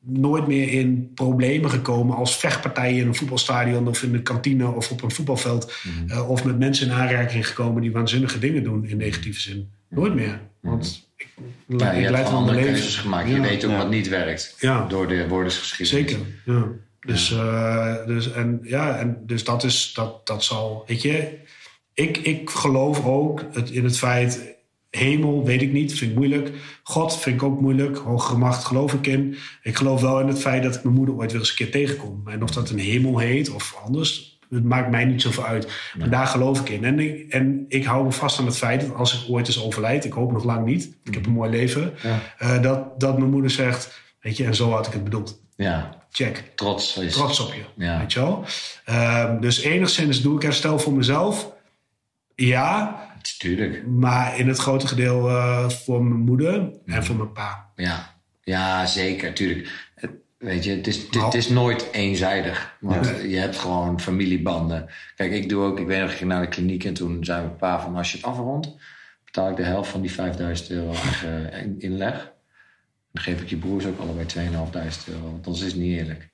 [0.00, 4.90] nooit meer in problemen gekomen als vechtpartijen in een voetbalstadion of in de kantine of
[4.90, 5.72] op een voetbalveld.
[5.82, 6.10] Mhm.
[6.10, 9.70] Eh, of met mensen in aanraking gekomen die waanzinnige dingen doen in negatieve zin.
[9.88, 10.40] Nooit meer.
[10.60, 11.28] Want ik,
[11.66, 13.28] ja, je ik hebt andere keuzes gemaakt.
[13.28, 14.56] Je weet ook wat niet werkt
[14.88, 16.12] door de woordensgeschiedenis.
[16.12, 16.66] Zeker, ja.
[17.06, 20.84] Dus, uh, dus, en, ja, en dus dat, is, dat, dat zal.
[20.86, 21.38] Weet je,
[21.94, 24.52] ik, ik geloof ook het, in het feit
[24.90, 26.52] Hemel, weet ik niet, vind ik moeilijk.
[26.82, 27.96] God vind ik ook moeilijk.
[27.96, 29.36] Hogere macht geloof ik in.
[29.62, 31.70] Ik geloof wel in het feit dat ik mijn moeder ooit weer eens een keer
[31.70, 32.22] tegenkom.
[32.28, 35.72] En of dat een hemel heet of anders, het maakt mij niet zoveel uit.
[35.98, 36.84] Maar daar geloof ik in.
[36.84, 39.62] En ik, en ik hou me vast aan het feit dat als ik ooit eens
[39.62, 41.94] overlijd, ik hoop nog lang niet, ik heb een mooi leven,
[42.42, 45.40] uh, dat, dat mijn moeder zegt, weet je, en zo had ik het bedoeld.
[45.56, 46.00] Ja.
[46.10, 46.52] Check.
[46.54, 46.96] Trots.
[46.96, 47.12] Is...
[47.12, 47.84] Trots op je.
[47.84, 47.98] Ja.
[47.98, 48.44] Weet je wel?
[48.88, 51.52] Uh, dus enigszins doe ik herstel voor mezelf.
[52.34, 53.00] Ja,
[53.38, 53.86] Tuurlijk.
[53.86, 57.02] Maar in het grote gedeelte uh, voor mijn moeder en mhm.
[57.02, 57.70] voor mijn pa.
[57.76, 59.90] Ja, ja zeker, tuurlijk.
[60.38, 62.76] Weet je, het is, het, is nooit eenzijdig.
[62.80, 64.90] Want je hebt gewoon familiebanden.
[65.16, 67.44] Kijk, ik doe ook, ik weet nog, ik ging naar de kliniek en toen zei
[67.44, 68.68] mijn pa van als je het afrondt,
[69.24, 70.92] betaal ik de helft van die 5000 euro
[71.78, 72.32] inleg.
[73.12, 76.28] Dan geef ik je broers ook allebei 2500 euro, want anders is het niet eerlijk.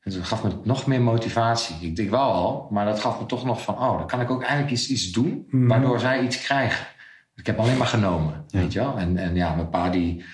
[0.00, 1.76] En dat gaf me nog meer motivatie.
[1.80, 3.74] Ik denk wel al, maar dat gaf me toch nog van...
[3.74, 5.46] oh, dan kan ik ook eigenlijk iets, iets doen...
[5.50, 5.66] Mhm.
[5.66, 6.86] waardoor zij iets krijgen.
[7.34, 8.98] Ik heb alleen maar genomen, weet je wel.
[8.98, 10.24] En, en ja, mijn pa die,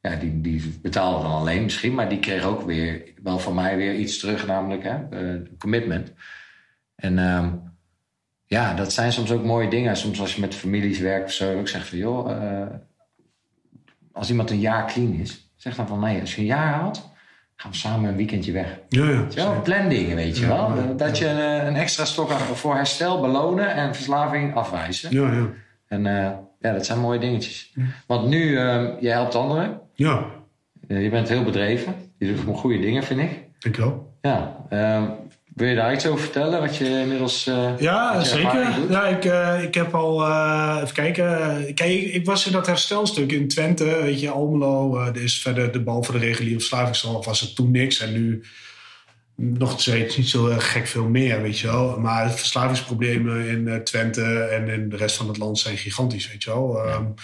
[0.00, 1.94] ja, die, die betaalde dan alleen misschien...
[1.94, 4.46] maar die kreeg ook weer wel van mij weer iets terug...
[4.46, 6.12] namelijk hè, uh, commitment.
[6.94, 7.52] En uh,
[8.44, 9.96] ja, dat zijn soms ook mooie dingen.
[9.96, 11.58] Soms als je met families werkt of zo...
[11.58, 12.30] ook zeg van, joh...
[12.30, 12.66] Uh,
[14.12, 15.52] als iemand een jaar clean is...
[15.56, 17.14] zeg dan van, nee, als je een jaar haalt
[17.56, 18.78] gaan we samen een weekendje weg.
[18.88, 19.30] Ja, ja.
[19.30, 20.96] Zo, plan dingen, weet je wel.
[20.96, 25.10] Dat je een, een, extra stok voor herstel belonen en verslaving afwijzen.
[25.12, 25.46] Ja, ja.
[25.86, 27.74] En uh, ja, dat zijn mooie dingetjes.
[28.06, 29.80] Want nu, uh, jij helpt anderen.
[29.94, 30.24] Ja.
[30.88, 31.94] Uh, je bent heel bedreven.
[32.18, 33.44] Je doet goede dingen, vind ik.
[33.58, 34.14] Dank je wel.
[34.20, 34.66] Ja.
[35.56, 36.60] Ehm, wil je daar iets over vertellen?
[36.60, 37.46] Wat je inmiddels.
[37.46, 38.90] Uh, ja, zeker.
[38.90, 40.28] Ja, ik, uh, ik heb al.
[40.28, 41.74] Uh, even kijken.
[41.74, 43.84] Kijk, ik was in dat herstelstuk in Twente.
[43.84, 44.98] Weet je, Almelo.
[44.98, 47.24] er is verder de bal voor de reguliere verslavingszorg.
[47.24, 48.00] Was het toen niks.
[48.00, 48.42] En nu
[49.36, 52.00] nog steeds niet zo gek veel meer, weet je wel.
[52.00, 56.42] Maar de verslavingsproblemen in Twente en in de rest van het land zijn gigantisch, weet
[56.42, 56.86] je wel.
[56.86, 56.94] Ja.
[56.94, 57.14] Um,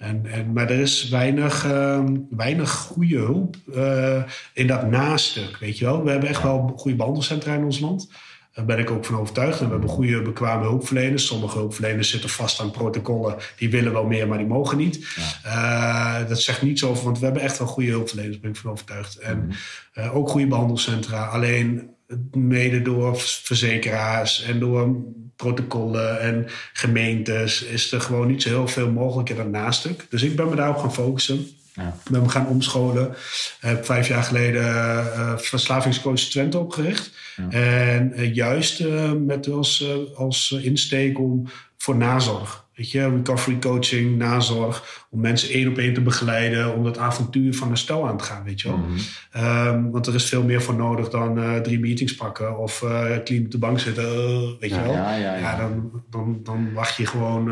[0.00, 5.78] en, en, maar er is weinig, uh, weinig goede hulp uh, in dat nastuk, weet
[5.78, 6.04] je wel.
[6.04, 8.10] We hebben echt wel goede behandelcentra in ons land.
[8.52, 9.60] Daar ben ik ook van overtuigd.
[9.60, 11.26] En we hebben goede, bekwame hulpverleners.
[11.26, 13.36] Sommige hulpverleners zitten vast aan protocollen.
[13.56, 15.06] Die willen wel meer, maar die mogen niet.
[15.44, 16.20] Ja.
[16.22, 18.70] Uh, dat zegt niets over, want we hebben echt wel goede hulpverleners, ben ik van
[18.70, 19.16] overtuigd.
[19.16, 19.50] En mm
[19.92, 20.10] -hmm.
[20.10, 21.24] ook goede behandelcentra.
[21.24, 21.90] Alleen
[22.32, 24.96] mede door verzekeraars en door
[25.36, 30.06] protocollen en gemeentes is er gewoon niet zo heel veel mogelijk in dat nastuk.
[30.10, 31.46] Dus ik ben me daarop gaan focussen.
[31.74, 31.96] Ja.
[32.10, 33.14] Ben me gaan omscholen.
[33.60, 37.12] Heb vijf jaar geleden uh, verslavingscoach Twente opgericht.
[37.36, 37.48] Ja.
[37.50, 42.64] En uh, juist uh, met als, als insteek om voor nazorg.
[42.74, 44.99] Weet je, recovery coaching, nazorg.
[45.12, 46.74] Om mensen één op één te begeleiden.
[46.74, 48.76] Om dat avontuur van een stel aan te gaan, weet je wel.
[48.76, 48.96] Mm
[49.32, 49.90] -hmm.
[49.90, 52.58] want er is veel meer voor nodig dan uh, drie meetings pakken.
[52.58, 54.92] Of uh, clean op de bank zitten, uh, weet ja, je wel.
[54.92, 55.56] Ja, ja, ja.
[55.56, 57.44] dan, dan, dan wacht je gewoon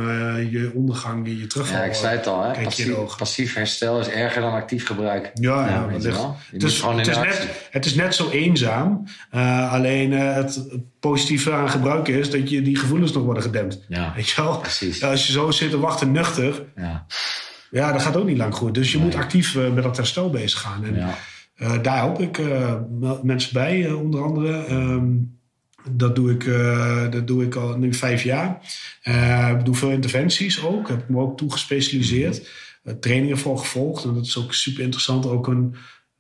[0.51, 1.79] je ondergang, je terugval.
[1.79, 2.63] Ja, ik zei het al, hè.
[2.63, 5.31] Passief, passief, herstel is erger dan actief gebruik.
[5.35, 6.05] Ja, ja, ja ligt,
[6.51, 9.05] het, is, het, is net, het is net zo eenzaam.
[9.71, 10.67] alleen het
[11.01, 13.85] positieve aan gebruiken is dat je die gevoelens nog worden gedempt.
[13.89, 14.59] Ja, weet je wel?
[14.59, 15.03] Precies.
[15.03, 17.07] Als je zo zit te wachten nuchter, ja,
[17.71, 18.75] ja dat gaat ook niet lang goed.
[18.75, 20.85] Dus je moet actief uh, met dat herstel bezig gaan.
[20.85, 21.19] En ja.
[21.57, 22.75] uh, daar help ik uh,
[23.23, 24.71] mensen bij, onder andere.
[24.71, 25.37] Um,
[25.91, 26.45] dat doe, ik,
[27.13, 28.61] dat doe ik al nu vijf jaar.
[29.59, 30.89] ik doe veel interventies ook.
[30.89, 32.49] Heb me ook toegespecialiseerd.
[33.01, 34.05] trainingen voor gevolgd.
[34.05, 35.27] En dat is ook super interessant.
[35.27, 35.75] Ook een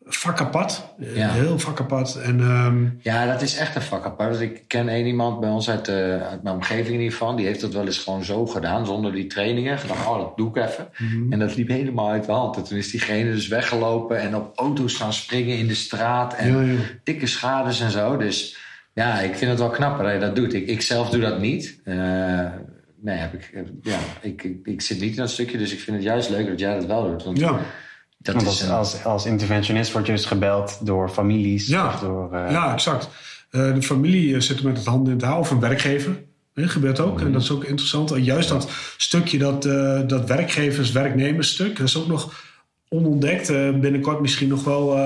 [0.09, 0.83] vak apart.
[0.99, 1.31] Ja.
[1.31, 2.16] Heel vak apart.
[2.16, 4.33] En, ehm, Ja, dat is echt een vak apart.
[4.33, 7.37] Dus ik ken één iemand bij ons uit, uh, uit mijn omgeving hiervan.
[7.37, 9.79] Die heeft dat wel eens gewoon zo gedaan, zonder die trainingen.
[9.79, 10.88] Gedacht, oh, dat doe ik even.
[10.99, 11.33] Mhm.
[11.33, 12.57] En dat liep helemaal uit de hand.
[12.57, 16.35] En toen is diegene dus weggelopen en op auto's gaan springen in de straat.
[16.35, 18.16] En dikke schades en zo.
[18.16, 18.57] Dus
[18.94, 20.55] ja, ik vind het wel knapper dat je dat doet.
[20.55, 21.81] Ik, ik zelf doe dat niet.
[21.85, 21.94] Uh,
[23.01, 25.59] nee, heb ik, ja, ik, ik, ik, zit niet in dat stukje.
[25.59, 27.25] Dus ik vind het juist leuk dat jij dat wel doet.
[27.25, 27.61] Want ja.
[28.19, 31.67] Dat Want als, als, als, interventionist word je dus gebeld door families.
[31.67, 32.51] Ja, of door, uh...
[32.51, 33.09] ja exact.
[33.51, 36.23] Uh, de familie zit met het handen in het haar of een werkgever.
[36.55, 37.21] Dat gebeurt ook.
[37.21, 38.11] En dat is ook interessant.
[38.11, 42.47] En juist dat stukje, dat, uh, dat werkgevers-werknemersstuk, dat is ook nog
[42.89, 43.47] onontdekt.
[43.81, 44.99] binnenkort misschien nog wel,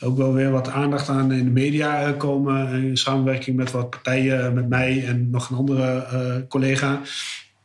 [0.00, 2.82] ook wel weer wat aandacht aan in de media komen.
[2.82, 7.00] In samenwerking met wat partijen, met mij en nog een andere collega.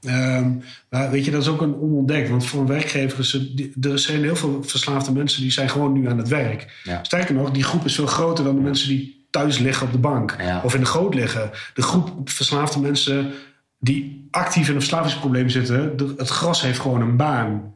[0.05, 2.29] Um, maar weet je, dat is ook een onontdekt.
[2.29, 5.93] Want voor een werkgever is het, er zijn heel veel verslaafde mensen die zijn gewoon
[5.93, 6.81] nu aan het werk.
[6.83, 7.03] Ja.
[7.03, 9.99] Sterker nog, die groep is veel groter dan de mensen die thuis liggen op de
[9.99, 10.61] bank ja.
[10.63, 11.51] of in de goot liggen.
[11.73, 13.31] De groep verslaafde mensen
[13.79, 17.73] die actief in een verslavingsprobleem zitten, het gras heeft gewoon een baan.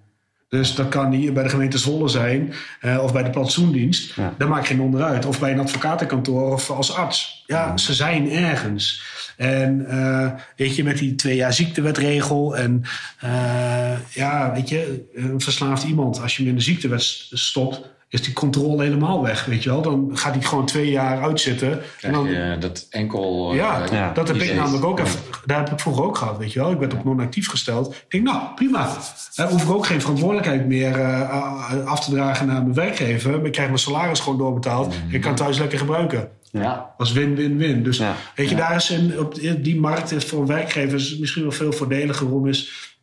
[0.50, 4.14] Dus dat kan hier bij de gemeente Zwolle zijn uh, of bij de plantsoendienst.
[4.16, 4.34] Ja.
[4.38, 5.26] Daar maakt geen onderuit.
[5.26, 7.44] Of bij een advocatenkantoor of als arts.
[7.48, 9.04] Ja, ze zijn ergens.
[9.38, 12.58] En uh, weet je, met die twee jaar ziektewetregel.
[12.58, 12.84] En
[13.24, 18.22] uh, ja, weet je, een verslaafd iemand, als je hem in de ziektewet stopt, is
[18.22, 19.82] die controle helemaal weg, weet je wel.
[19.82, 21.82] Dan gaat hij gewoon twee jaar uitzitten.
[22.02, 23.54] en dan, je dat enkel...
[23.54, 24.12] Ja, uh, ja.
[24.14, 25.20] dat heb ik namelijk ook even...
[25.46, 26.72] Daar heb ik vroeger ook gehad, weet je wel.
[26.72, 27.96] Ik werd op non-actief gesteld.
[27.96, 28.98] Ik denk, nou, prima.
[29.36, 33.46] Dan hoef ik ook geen verantwoordelijkheid meer uh, af te dragen naar mijn werkgever.
[33.46, 34.88] Ik krijg mijn salaris gewoon doorbetaald.
[34.88, 35.14] Mm.
[35.14, 36.30] Ik kan thuis lekker gebruiken.
[36.52, 36.94] Ja.
[36.98, 37.84] Als win-win-win.
[37.84, 38.16] Dus ja.
[38.36, 42.34] weet je, daar is in, op die markt is voor werkgevers misschien wel veel voordeliger
[42.34, 42.96] om is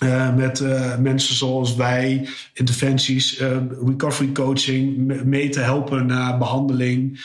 [0.00, 3.56] uh, met uh, mensen zoals wij, interventies, uh,
[3.86, 7.24] recovery coaching, mee te helpen naar behandeling.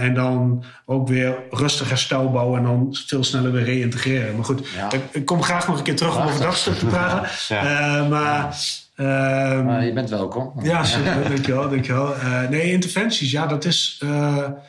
[0.00, 4.34] en dan ook weer rustig herstel bouwen en dan veel sneller weer reïntegreren.
[4.34, 4.92] Maar goed, ja.
[4.92, 7.30] ik, ik, kom graag nog een keer terug om over dat stuk te praten.
[7.56, 8.06] ja.
[8.08, 8.56] maar.
[8.96, 10.52] Uh, je bent welkom.
[10.62, 11.68] Ja, super, dankjewel.
[11.68, 12.14] dankjewel.
[12.50, 14.60] nee, interventies, ja, dat is wel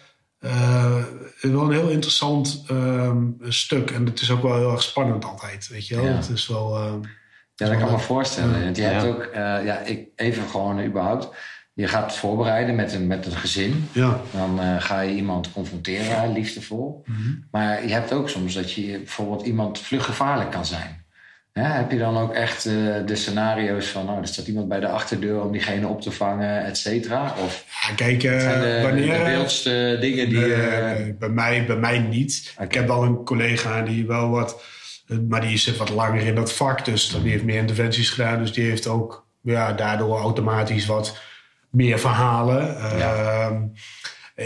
[1.41, 2.63] een heel interessant
[3.47, 3.91] stuk.
[3.91, 6.05] En het is ook wel heel erg spannend altijd, weet je wel.
[6.05, 6.11] Ja.
[6.11, 6.99] Het is wel...
[7.59, 8.63] Ja, dat kan ik me voorstellen.
[8.63, 11.29] Want je hebt ook, uh, ja, ik, even gewoon überhaupt.
[11.73, 13.89] Je gaat voorbereiden met een, met een gezin.
[13.91, 14.19] Ja.
[14.31, 17.03] Dan uh, ga je iemand confronteren, liefdevol.
[17.05, 17.47] Mm -hmm.
[17.51, 20.97] Maar je hebt ook soms dat je bijvoorbeeld iemand vluggevaarlijk kan zijn.
[21.53, 24.87] Heb je dan ook echt uh, de scenario's van, nou, er staat iemand bij de
[24.87, 27.33] achterdeur om diegene op te vangen, et cetera?
[27.45, 30.47] Of ja, kijk, uh, zijn de, wanneer, de beeldste dingen die.
[31.19, 32.51] Bij, mij, bij mij niet.
[32.53, 32.65] Okay.
[32.65, 34.61] Ik heb wel een collega die wel wat
[35.29, 38.39] maar die zit wat langer in dat vak, dus die heeft meer interventies gedaan.
[38.39, 41.17] Dus die heeft ook ja, daardoor automatisch wat
[41.69, 42.77] meer verhalen.
[42.97, 43.49] Ja.
[43.49, 43.55] Uh,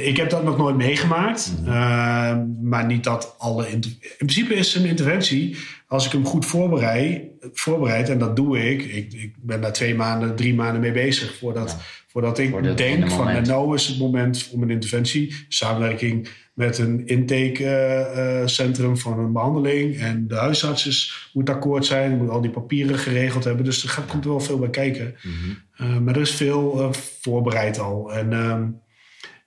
[0.06, 1.54] ik heb dat nog nooit meegemaakt.
[1.60, 1.68] Mhm.
[1.68, 3.70] Uh, maar niet dat alle...
[3.70, 3.82] In
[4.18, 7.22] principe is een interventie, als ik hem goed voorbereid...
[7.54, 8.84] voorbereid en dat doe ik.
[8.84, 9.14] ik.
[9.14, 11.38] Ik ben daar twee maanden, drie maanden mee bezig...
[11.38, 11.86] voordat, Ja.
[12.08, 13.44] voordat ik Voor dit denk van...
[13.44, 15.46] nou is het moment om een interventie...
[15.48, 20.00] samenwerking met een intakecentrum van een behandeling...
[20.00, 22.18] en de huisarts moet akkoord zijn...
[22.18, 23.66] moet al die papieren geregeld hebben.
[23.66, 25.16] Dus er gaat, komt wel veel bij kijken.
[25.22, 25.92] Mhm.
[25.92, 28.14] Uh, maar er is veel uh, voorbereid al.
[28.14, 28.62] En uh,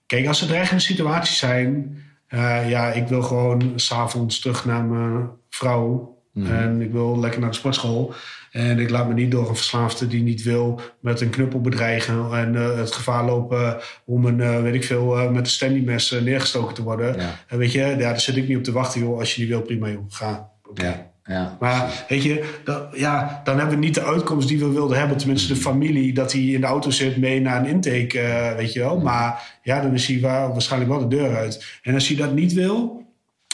[0.07, 1.99] kijk, als er dreigende situaties zijn...
[2.29, 6.14] Uh, ja, ik wil gewoon s'avonds terug naar mijn vrouw...
[6.33, 6.53] Mhm.
[6.53, 8.14] En ik wil lekker naar de sportschool.
[8.57, 12.33] En ik laat me niet door een verslaafde die niet wil met een knuppel bedreigen.
[12.33, 16.11] En uh, het gevaar lopen om een, uh, weet ik veel, uh, met een standymes
[16.11, 17.16] neergestoken te worden.
[17.16, 17.38] Ja.
[17.49, 19.19] En weet je, ja, daar zit ik niet op te wachten, joh.
[19.19, 20.05] Als je niet wil, prima, joh.
[20.09, 20.51] Ga.
[20.69, 20.87] Okay.
[20.87, 21.57] Ja, ja.
[21.61, 25.16] Maar weet je, dat, ja, dan hebben we niet de uitkomst die we wilden hebben.
[25.16, 28.73] Tenminste, de familie, dat hij in de auto zit mee naar een intake, uh, weet
[28.73, 29.01] je wel.
[29.01, 31.79] Maar ja, dan is hij waar, waarschijnlijk wel de deur uit.
[31.83, 33.05] En als hij dat niet wil,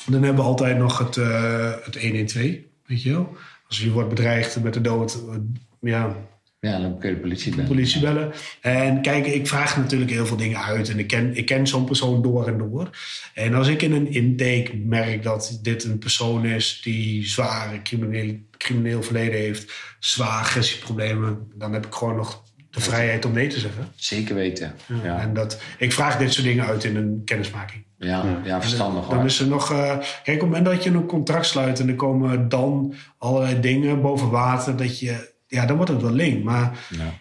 [0.07, 2.51] dan hebben we altijd nog het, uh, het 112,
[2.87, 3.37] weet je wel.
[3.73, 5.35] Als je wordt bedreigd met de dood, uh,
[5.81, 6.17] ja,
[6.61, 7.67] Ja, dan kun je de politie bellen.
[7.69, 8.33] politie bellen.
[8.61, 10.89] En kijk, ik vraag natuurlijk heel veel dingen uit.
[10.89, 12.91] En ik ken, ik ken zo'n persoon door en door.
[13.35, 18.39] En als ik in een intake merk dat dit een persoon is die zware crimineel,
[18.57, 23.59] crimineel verleden heeft, zwaar agressieproblemen, dan heb ik gewoon nog de vrijheid om nee te
[23.61, 23.89] zeggen.
[23.95, 24.75] Zeker weten.
[24.87, 24.97] Ja.
[25.05, 27.85] Ja, En dat, ik vraag dit soort dingen uit in een kennismaking.
[27.99, 29.25] ja, ja verstandig Dan hoor.
[29.25, 29.73] is er nog.
[29.73, 33.61] Uh, kijk, op het moment dat je een contract sluit en er komen dan allerlei
[33.61, 35.31] dingen boven water, dat je.
[35.47, 36.45] Ja, dan wordt het wel link.
[36.45, 37.13] Maar Ja.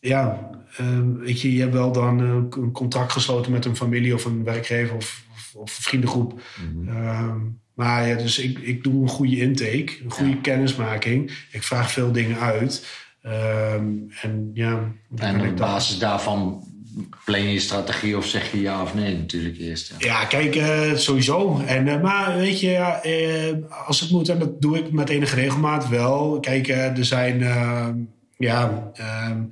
[0.00, 4.14] ja, uh, weet je, je hebt wel dan uh, een contract gesloten met een familie
[4.14, 6.40] of een werkgever of, of, of een vriendengroep.
[6.74, 6.88] Mhm.
[6.96, 7.32] Uh,
[7.74, 10.38] maar ja, dus ik, ik doe een goede intake, een goede Ja.
[10.42, 11.32] kennismaking.
[11.52, 12.86] Ik vraag veel dingen uit.
[13.26, 16.62] Um, en ja, En op dat- basis daarvan
[17.24, 19.94] plan je strategie of zeg je ja of nee natuurlijk eerst.
[19.98, 21.60] Ja, ja kijk, uh, sowieso.
[21.66, 23.54] En, uh, maar weet je, ja, uh,
[23.86, 26.40] als het moet, en dat doe ik met enige regelmaat wel.
[26.40, 27.38] Kijk, er zijn,
[28.36, 29.42] ja, ehm,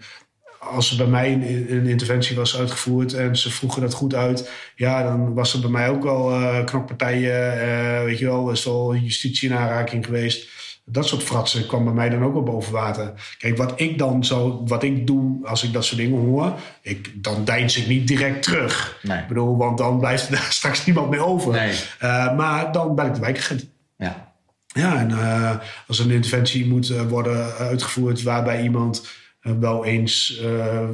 [0.59, 4.51] als er bij mij een, een, interventie was uitgevoerd en ze vroegen dat goed uit,
[4.77, 9.49] ja, dan was er bij mij ook wel knokpartijen, weet je wel, is al justitie
[9.51, 10.49] in aanraking geweest
[10.85, 13.13] dat soort fratsen kwam bij mij dan ook wel boven water.
[13.39, 17.23] Kijk, wat ik dan zo, wat ik doe als ik dat soort dingen hoor, ik,
[17.23, 18.99] dan deins ik niet direct terug.
[19.03, 19.19] Nee.
[19.19, 21.53] Ik bedoel, want dan blijft er straks niemand meer over.
[21.53, 21.73] Nee.
[22.03, 23.67] Uh, maar dan ben ik de wijkagent.
[23.97, 24.31] Ja.
[24.67, 29.07] Ja, en uh, als een interventie moet uh, worden uitgevoerd waarbij iemand
[29.43, 30.43] wel eens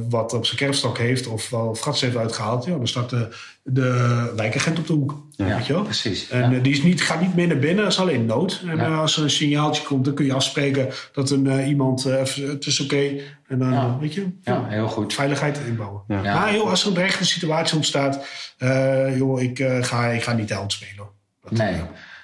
[0.09, 3.27] wat op zijn kerfstok heeft of wel frats heeft uitgehaald, ja, dan staat de,
[3.63, 5.27] de wijkagent op de hoek.
[5.31, 5.83] Ja, weet je wel?
[5.83, 6.29] precies.
[6.29, 6.59] En ja.
[6.59, 8.63] die is niet, gaat niet meer naar binnen, dat is alleen nood.
[8.67, 8.95] En ja.
[8.95, 12.17] als er een signaaltje komt, dan kun je afspreken dat een, uh, iemand, uh,
[12.49, 12.95] het is oké.
[12.95, 13.97] Okay, en dan, ja.
[13.99, 15.13] weet je, ja, heel goed.
[15.13, 16.01] veiligheid inbouwen.
[16.07, 16.21] Ja.
[16.21, 18.25] Maar joh, als er een dreigende situatie ontstaat,
[19.17, 21.07] joh, ik, ga, ik ga niet de hand spelen.
[21.41, 21.75] Dat, nee.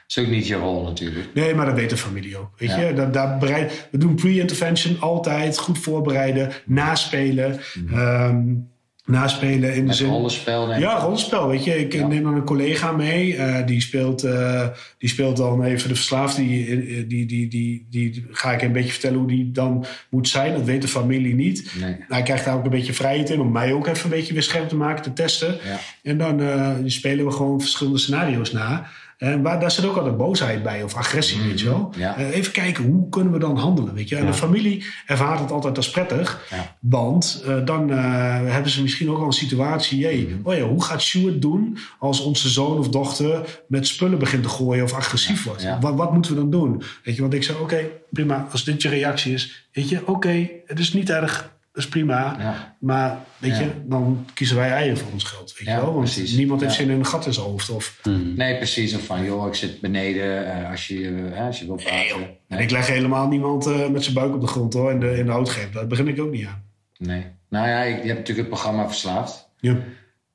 [0.08, 1.34] Dat is ook niet je rol natuurlijk.
[1.34, 2.50] Nee, maar dat weet de familie ook.
[2.58, 3.10] Weet je?
[3.12, 7.60] Dat, bereid, we doen pre-intervention altijd, goed voorbereiden, naspelen.
[7.74, 7.98] Mm.
[7.98, 8.74] Um,
[9.06, 10.10] naspelen in Met de zin.
[10.10, 10.84] rollenspel, denk ik.
[10.84, 11.48] Ja, rollenspel.
[11.48, 12.08] Weet je, ik ja.
[12.08, 13.36] neem dan een collega mee.
[13.36, 16.42] Uh, die, speelt, uh, die speelt dan even de verslaafde.
[16.42, 20.54] Die, die, die, die, die, ga ik een beetje vertellen hoe die dan moet zijn.
[20.54, 21.72] Dat weet de familie niet.
[21.80, 21.96] Nee.
[22.08, 24.44] Hij krijgt daar ook een beetje vrijheid in om mij ook even een beetje weer
[24.44, 25.58] scherp te maken, te testen.
[25.64, 25.80] Ja.
[26.04, 28.88] En dan uh, spelen we gewoon verschillende scenario's na.
[29.18, 31.94] En waar, daar zit ook altijd boosheid bij of agressie, weet je wel.
[31.98, 32.20] Ja.
[32.20, 34.16] Uh, even kijken, hoe kunnen we dan handelen, weet je.
[34.16, 34.32] En Ja.
[34.32, 36.42] de familie ervaart het altijd als prettig.
[36.50, 36.76] Ja.
[36.80, 37.98] Want uh, dan uh,
[38.46, 39.98] hebben ze misschien ook al een situatie...
[40.00, 40.48] Jee, Mhm.
[40.50, 43.62] oh ja, hoe gaat Stuart doen als onze zoon of dochter...
[43.68, 45.68] met spullen begint te gooien of agressief wordt?
[45.80, 46.84] Wat, wat moeten we dan doen?
[47.04, 48.48] Weet je, want ik zei, oké, prima.
[48.52, 51.54] Als dit je reactie is, weet je, oké, het is niet erg...
[51.76, 52.36] Dat is prima.
[52.40, 52.76] Ja.
[52.80, 53.60] Maar weet Ja.
[53.60, 55.54] je, dan kiezen wij eieren voor ons geld.
[55.58, 55.94] Weet Ja, je wel?
[55.94, 56.32] Want precies.
[56.38, 57.70] niemand heeft zin in een gat in zijn hoofd.
[57.70, 58.00] Of,
[58.36, 58.96] Nee, precies.
[58.96, 62.28] Of van, joh, ik zit beneden eh, als, je, eh, als je wil praten.
[62.48, 65.18] En ik leg helemaal niemand eh, met zijn buik op de grond hoor, in de,
[65.18, 65.74] in de houtgreep.
[65.74, 66.64] Daar begin ik ook niet aan.
[66.98, 67.26] Nee.
[67.50, 69.50] Nou ja, ik, je hebt natuurlijk het programma Verslaafd.
[69.60, 69.78] Ja.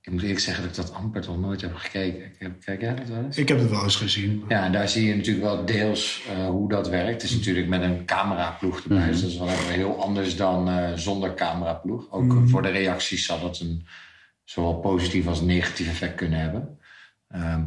[0.02, 2.24] Ik moet eerlijk zeggen dat ik dat amper toch nooit heb gekeken.
[2.24, 3.36] Ik heb, kijk jij dat wel eens?
[3.38, 4.44] Ik heb het wel eens gezien.
[4.48, 7.22] Ja, en daar zie je natuurlijk wel deels eh, hoe dat werkt.
[7.22, 9.06] Het is natuurlijk met een cameraploeg erbij.
[9.06, 12.10] Dus dat is wel even heel anders dan eh, zonder cameraploeg.
[12.10, 12.46] Ook Mhm.
[12.48, 13.86] voor de reacties zal dat een
[14.44, 16.78] zowel positief als negatief effect kunnen hebben.
[17.28, 17.64] Ehm,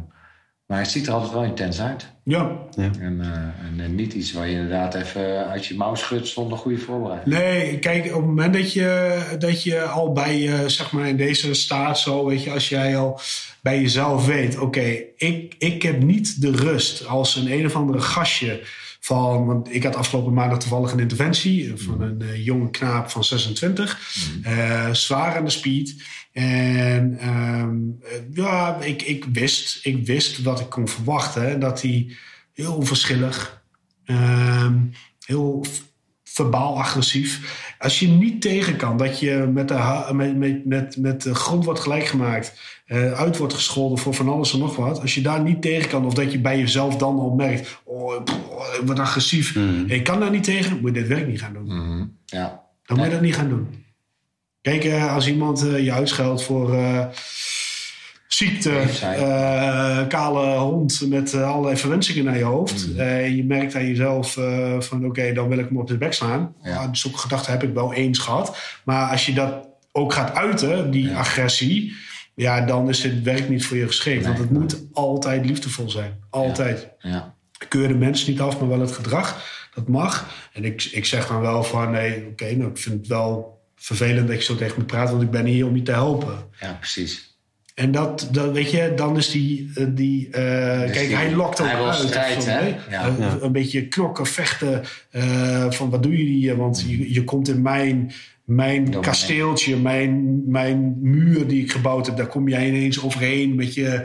[0.74, 2.06] maar het ziet er altijd wel intens uit.
[2.22, 2.58] Ja.
[2.76, 6.58] En, eh, en, eh, niet iets waar je inderdaad even uit je mouw schudt zonder
[6.58, 7.36] goede voorbereiding.
[7.36, 11.16] Nee, kijk, op het moment dat je, dat je al bij je, zeg maar in
[11.16, 13.20] deze staat zo, weet je, als jij al
[13.62, 18.00] bij jezelf weet, oké, ik, ik heb niet de rust als een een of andere
[18.00, 18.60] gastje
[19.04, 23.24] van, want ik had afgelopen maandag toevallig een interventie van een eh, jonge knaap van
[23.24, 24.00] 26,
[24.42, 26.02] eh, zwaar aan de speed.
[26.32, 31.50] En ehm, eh, ja, ik, ik, wist, ik wist wat ik kon verwachten.
[31.50, 32.16] En dat hij
[32.52, 33.64] heel onverschillig,
[34.04, 34.78] ehm,
[35.26, 35.64] heel
[36.34, 37.62] verbaal agressief.
[37.78, 41.64] Als je niet tegen kan dat je met de, met, met, met, met de grond
[41.64, 45.00] wordt gelijk gemaakt, eh, uit wordt gescholden voor van alles en nog wat.
[45.00, 48.24] Als je daar niet tegen kan, of dat je bij jezelf dan al merkt, oh,
[48.24, 49.56] pff, oh, ik word agressief.
[49.86, 51.64] Ik kan daar niet tegen, moet je dit werk niet gaan doen.
[51.64, 52.04] Mhm.
[52.24, 52.62] Ja.
[52.84, 53.84] Dan moet je dat niet gaan doen.
[54.60, 56.76] Kijk, eh, als iemand eh, je uitscheldt voor
[58.34, 62.86] ziekte, eh, kale hond met eh, allerlei verwensingen naar je hoofd.
[62.88, 62.98] Mm.
[62.98, 64.38] eh, en je merkt aan jezelf
[64.78, 66.54] van oké, dan wil ik hem op de bek slaan.
[66.62, 66.70] Ja.
[66.70, 66.88] Ja.
[66.94, 68.56] Zulke gedachten heb ik wel eens gehad.
[68.84, 71.16] Maar als je dat ook gaat uiten, die Ja.
[71.18, 71.94] agressie,
[72.34, 74.16] ja, dan is het werk niet voor je geschikt.
[74.16, 74.26] Nee.
[74.26, 76.12] Want het moet altijd liefdevol zijn.
[76.30, 77.34] Altijd Ja.
[77.68, 79.52] keur de mens niet af, maar wel het gedrag.
[79.74, 80.26] Dat mag.
[80.52, 84.28] En ik, ik zeg dan wel van, nee, oké, nou, ik vind het wel vervelend
[84.28, 86.34] dat je zo tegen me praat, want ik ben hier om je te helpen.
[86.60, 87.33] ja, precies.
[87.74, 90.32] En dat, dat weet je, dan is die, eh, die eh,
[90.92, 91.94] kijk, die- hij lokt ook hij uit.
[91.94, 92.58] strijd, hè?
[92.66, 92.76] Ja.
[93.18, 93.38] Ja.
[93.40, 96.56] Een beetje knokken, vechten, eh, van wat doen jullie hier?
[96.56, 98.12] Want je, je komt in mijn,
[98.44, 103.74] mijn kasteeltje, mijn, mijn muur die ik gebouwd heb, daar kom jij ineens overheen met
[103.74, 104.02] je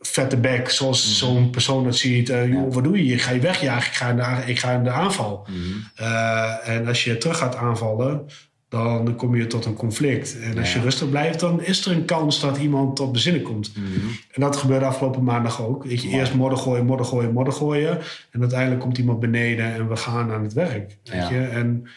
[0.00, 2.28] vette bek, zoals zo'n persoon dat ziet.
[2.30, 2.64] Eh, joh, Mhm.
[2.64, 2.68] Ja.
[2.68, 3.20] wat doe je hier?
[3.20, 5.46] Ga je wegjagen, ik ga in de, ik ga in de aanval.
[5.48, 5.58] Mhm.
[5.94, 8.22] Eh, en als je terug gaat aanvallen,
[8.70, 10.40] dan kom je tot een conflict.
[10.40, 10.78] En als Ja.
[10.78, 13.76] je rustig blijft, dan is er een kans dat iemand tot bezinnen komt.
[13.76, 14.06] Mhm.
[14.32, 15.84] En dat gebeurde afgelopen maandag ook.
[15.84, 17.98] Weet je, eerst modder gooien, modder gooien, modder gooien.
[18.30, 20.96] En uiteindelijk komt iemand beneden en we gaan aan het werk.
[21.04, 21.30] Weet Ja.
[21.30, 21.40] je?
[21.46, 21.88] En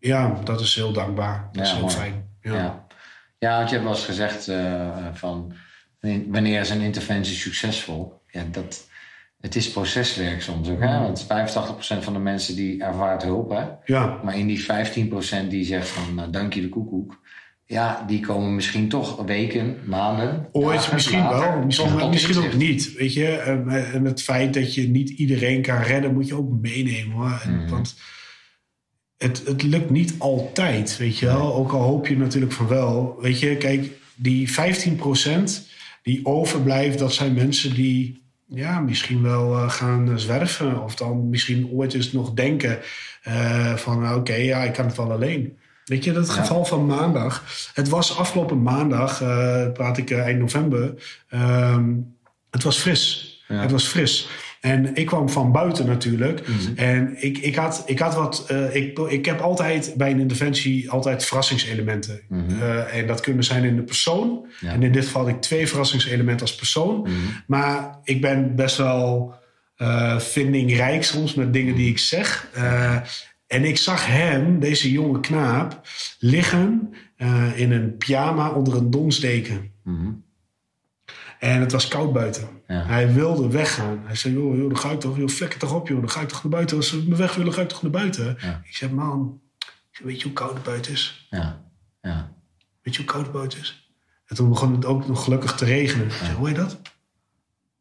[0.00, 1.48] ja, dat is heel dankbaar.
[1.52, 1.94] Dat is Ja, heel mooi.
[1.96, 2.28] fijn.
[2.42, 2.54] Ja.
[2.54, 2.86] Ja.
[3.38, 3.56] Ja.
[3.56, 5.52] want je hebt wel eens gezegd eh, van
[6.28, 8.20] wanneer is een interventie succesvol?
[8.30, 8.87] Ja, dat,
[9.40, 10.80] het is proceswerk soms ook.
[10.80, 10.98] Hè?
[10.98, 11.26] Want 85%
[12.00, 13.50] van de mensen die ervaart hulp.
[13.50, 13.64] Hè?
[13.84, 14.20] ja.
[14.24, 14.66] Maar in die
[15.44, 17.20] 15% die zegt van nou, dank je de koekoek.
[17.64, 20.48] ja, die komen misschien toch weken, maanden.
[20.52, 22.92] Ooit misschien wel, misschien, misschien ook niet.
[22.92, 23.26] Weet je?
[23.92, 27.16] En het feit dat je niet iedereen kan redden, moet je ook meenemen.
[27.16, 27.42] Hoor.
[27.48, 27.68] Mhm.
[27.68, 27.94] Want
[29.16, 31.54] het, het lukt niet altijd, weet je wel.
[31.54, 33.16] Ook al hoop je natuurlijk van wel.
[33.20, 34.52] Weet je, kijk, die 15%
[36.02, 40.82] die overblijft, dat zijn mensen die ja, misschien wel uh, gaan zwerven.
[40.82, 42.78] Of dan misschien ooit eens nog denken
[43.28, 45.58] uh, van oké, ja, ik kan het wel alleen.
[45.84, 47.44] Weet je, dat geval van maandag.
[47.74, 50.94] Het was afgelopen maandag, uh, praat ik eind november.
[51.28, 51.94] Ehm,
[52.50, 53.36] het was fris.
[53.46, 54.28] Het was fris.
[54.60, 56.48] En ik kwam van buiten natuurlijk.
[56.48, 56.76] Mhm.
[56.76, 58.46] En ik, ik, had, ik had wat.
[58.50, 62.20] Uh, ik, ik heb altijd bij een interventie altijd verrassingselementen.
[62.28, 62.46] Mm
[62.92, 64.46] en dat kunnen zijn in de persoon.
[64.60, 67.00] En in dit geval had ik twee verrassingselementen als persoon.
[67.00, 67.12] Mhm.
[67.46, 69.34] Maar ik ben best wel
[69.78, 72.48] uh, vindingrijk soms met dingen die ik zeg.
[73.46, 75.80] en ik zag hem, deze jonge knaap,
[76.18, 76.94] liggen
[77.54, 79.72] in een pyjama onder een donsdeken.
[79.84, 80.10] Mhm.
[81.38, 82.57] En het was koud buiten.
[82.76, 84.00] Hij wilde weggaan.
[84.04, 86.00] Hij zei, joh, joh dan ga ik toch, joh, toch op, joh.
[86.00, 86.76] Dan ga ik toch naar buiten.
[86.76, 88.30] Als ze me weg willen, ga ik toch naar buiten.
[88.64, 89.40] Ik zeg, man,
[90.02, 91.26] weet je hoe koud het buiten is?
[91.30, 91.64] Ja.
[92.02, 92.32] ja.
[92.82, 93.92] Weet je hoe koud het buiten is?
[94.26, 96.06] En toen begon het ook nog gelukkig te regenen.
[96.06, 96.72] Ik zeg, hoe je dat?
[96.72, 96.88] Ik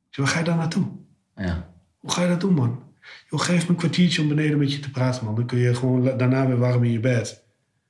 [0.10, 0.88] zeg, waar ga je daar naartoe?
[1.36, 1.74] Ja.
[1.98, 2.84] Hoe ga je dat doen, man?
[3.30, 5.36] Joh, geef me een kwartiertje om beneden met je te praten, man.
[5.36, 7.44] Dan kun je gewoon daarna weer warm in je bed.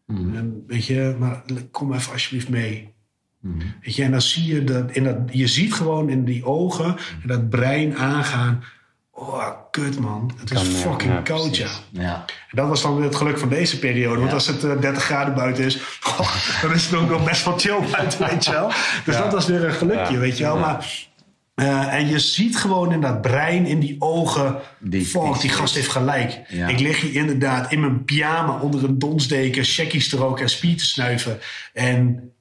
[0.06, 0.36] Mm.
[0.36, 2.96] En weet je, maar kom even alsjeblieft mee.
[3.42, 3.58] Mhm.
[3.82, 6.86] Weet je, en dan zie je dat, in dat, je ziet gewoon in die ogen
[7.22, 8.64] en dat brein aangaan.
[9.12, 10.32] Oh, kut man.
[10.38, 11.70] Het is fucking ja, koud, ja.
[11.92, 12.26] ja.
[12.26, 14.20] En dat was dan weer het geluk van deze periode.
[14.20, 15.78] Want als het 30 eh, graden buiten is,
[16.20, 18.72] oh, dan is het ook nog best wel chill buiten, weet je wel.
[19.06, 20.58] Dus dat was weer een gelukje, weet je wel.
[20.58, 21.08] Maar,
[21.56, 25.76] uh, en je ziet gewoon in dat brein, in die ogen, die, fuck, die gast
[25.76, 26.42] heeft gelijk.
[26.68, 30.78] Ik lig hier inderdaad in mijn pyjama onder een donsdeken, checkies te roken en spier
[30.78, 31.40] te snuiven.
[31.74, 32.32] En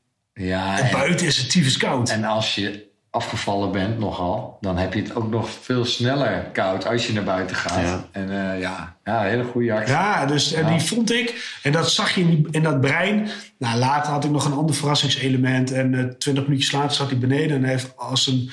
[0.44, 2.11] ja, en buiten is het tyfus koud.
[2.11, 6.87] En als je afgevallen bent nogal, dan heb je het ook nog veel sneller koud
[6.87, 7.83] als je naar buiten gaat.
[7.83, 8.09] Ja.
[8.12, 9.94] En uh, ja, ja, hele goede actie.
[9.94, 13.29] Ja, dus en die vond ik, en dat zag je in, in, dat brein.
[13.59, 15.72] Nou, later had ik nog een ander verrassingselement.
[15.72, 18.51] En uh, twintig minuutjes later zat hij beneden en heeft als een,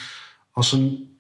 [0.52, 1.12] als een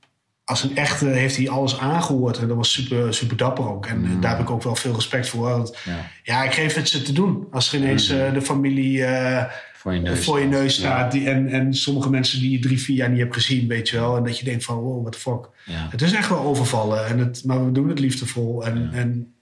[0.45, 2.37] als een echte heeft hij alles aangehoord.
[2.37, 3.85] En dat was super, super dapper ook.
[3.85, 4.21] En mm.
[4.21, 5.49] daar heb ik ook wel veel respect voor.
[5.49, 6.09] Want, ja.
[6.23, 6.43] ja.
[6.43, 7.47] ik geef het ze te doen.
[7.51, 9.43] Als er ineens uh, de familie uh,
[9.83, 11.11] voor je neus, voor je neus staat.
[11.11, 13.99] Die, en, en sommige mensen die je drie, vier jaar niet hebt gezien, weet je
[13.99, 14.17] wel.
[14.17, 15.49] En dat je denkt van, wow, what the fuck.
[15.89, 17.07] Het is echt wel overvallen.
[17.07, 18.65] En het, maar we doen het liefdevol.
[18.65, 19.33] En, en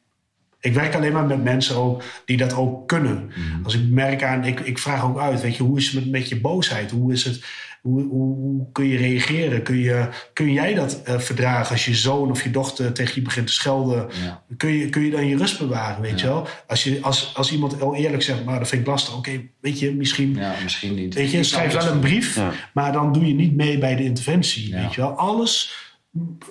[0.59, 3.25] ik werk alleen maar met mensen ook die dat ook kunnen.
[3.25, 3.63] Mhm.
[3.63, 6.11] Als ik merk aan, ik, ik vraag ook uit, weet je, hoe is het met,
[6.11, 6.91] met je boosheid?
[6.91, 7.43] Hoe is het
[7.81, 9.63] hoe, hoe, kun je reageren?
[9.63, 13.21] Kun, je, kun jij dat uh, verdragen als je zoon of je dochter tegen je
[13.21, 14.09] begint te schelden?
[14.57, 16.47] Kun, je, kun je dan je rust bewaren, weet je wel?
[16.67, 19.17] Als, je, als, als iemand heel eerlijk zegt, maar dat vind ik lastig.
[19.17, 20.35] Oké, weet je, misschien...
[20.35, 21.13] Ja, misschien niet.
[21.13, 22.39] Weet je, schrijf wel een brief,
[22.73, 25.11] maar dan doe je niet mee bij de interventie, weet je wel?
[25.11, 25.73] Alles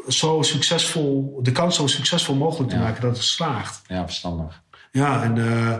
[0.09, 3.83] zo succesvol, de kans zo succesvol mogelijk te maken dat het slaagt.
[3.87, 4.63] Ja, verstandig.
[4.93, 5.37] Ja, en...
[5.37, 5.75] Uh,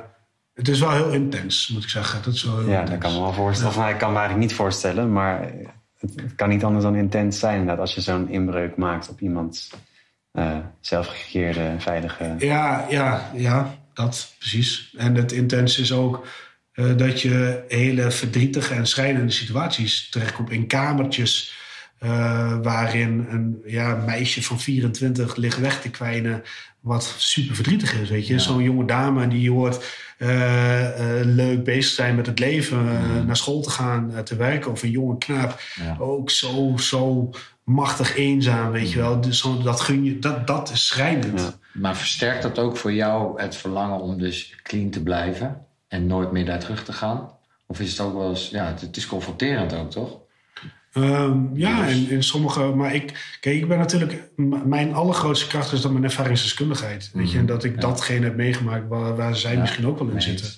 [0.61, 2.23] het is wel heel intens, moet ik zeggen.
[2.23, 3.75] Dat is wel ja, dat kan me wel voorstellen.
[3.75, 3.85] Ja.
[3.85, 5.53] Of, ik kan me eigenlijk niet voorstellen, maar
[5.99, 9.71] het, kan niet anders dan intens zijn inderdaad, als je zo'n inbreuk maakt op iemands
[10.33, 12.35] uh, zelfgegeerde, veilige.
[12.39, 14.95] Ja, ja, ja, dat precies.
[14.97, 16.27] En het intens is ook
[16.75, 21.59] uh, dat je hele verdrietige en schrijnende situaties terechtkomt in kamertjes.
[22.05, 26.43] Uh, waarin een ja, meisje van 24 ligt weg te kwijnen,
[26.81, 28.11] wat super verdrietig is.
[28.11, 29.85] Weet je, zo'n jonge dame die hoort
[31.25, 34.71] leuk bezig zijn met het leven, uh, naar school te gaan, te werken.
[34.71, 35.61] Of een jonge knaap,
[35.99, 37.31] ook zo, zo
[37.65, 39.21] machtig eenzaam, weet je wel.
[39.21, 41.59] Dus dat gun je, dat, dat is schrijnend.
[41.73, 46.33] Maar versterkt dat ook voor jou het verlangen om dus clean te blijven en nooit
[46.33, 47.31] meer daar terug te gaan?
[47.67, 50.19] Of is het ook wel eens, ja, het is confronterend ook, toch?
[50.95, 52.65] Um, ja, in, in sommige.
[52.65, 54.31] Maar ik, kijk, ik ben natuurlijk.
[54.65, 57.11] Mijn allergrootste kracht is dan mijn ervaringsdeskundigheid.
[57.13, 57.81] Weet je, en dat ik ja.
[57.81, 60.49] datgene heb meegemaakt waar, waar zij ja, misschien ook wel in zitten.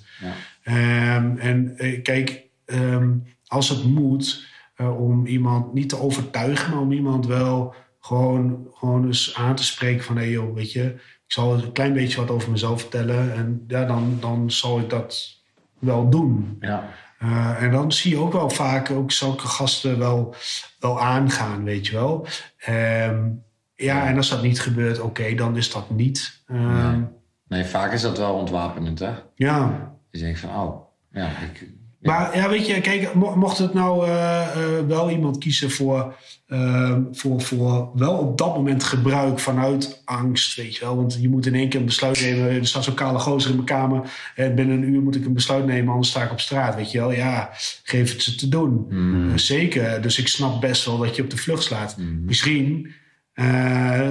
[0.64, 1.16] Ja.
[1.16, 4.46] Um, en eh, kijk, um, als het moet,
[4.76, 9.64] uh, om iemand niet te overtuigen, maar om iemand wel gewoon, gewoon eens aan te
[9.64, 10.84] spreken van hé hey joh, weet je,
[11.26, 13.34] ik zal een klein beetje wat over mezelf vertellen.
[13.34, 15.40] En ja, dan, dan zal ik dat
[15.78, 16.57] wel doen.
[16.61, 16.94] Ja.
[17.22, 20.34] Uh, en dan zie je ook wel vaak ook zulke gasten wel,
[20.78, 22.26] wel aangaan, weet je wel.
[22.68, 23.44] Um,
[23.74, 26.42] ja, en als dat niet gebeurt, oké, okay, dan is dat niet.
[26.46, 27.04] Um, nee.
[27.48, 27.64] nee.
[27.64, 29.12] vaak is dat wel ontwapenend, hè?
[29.34, 29.90] Ja.
[30.10, 31.68] Je denkt van, oh, ja, ik,
[32.03, 36.14] Maar ja, weet je, kijk, mo- mocht het nou eh, eh, wel iemand kiezen voor,
[36.46, 40.96] eh, voor, voor wel op dat moment gebruik vanuit angst, weet je wel.
[40.96, 42.50] Want je moet in één keer een besluit nemen.
[42.50, 44.11] Er staat zo'n kale gozer in mijn kamer.
[44.34, 46.90] En binnen een uur moet ik een besluit nemen, anders sta ik op straat, weet
[46.90, 47.12] je wel.
[47.12, 47.50] Ja,
[47.82, 48.86] geef het ze te doen.
[49.30, 50.03] Eh, zeker.
[50.03, 51.96] Dus ik snap best wel dat je op de vlucht slaat.
[52.26, 52.90] Misschien
[53.32, 54.09] eh,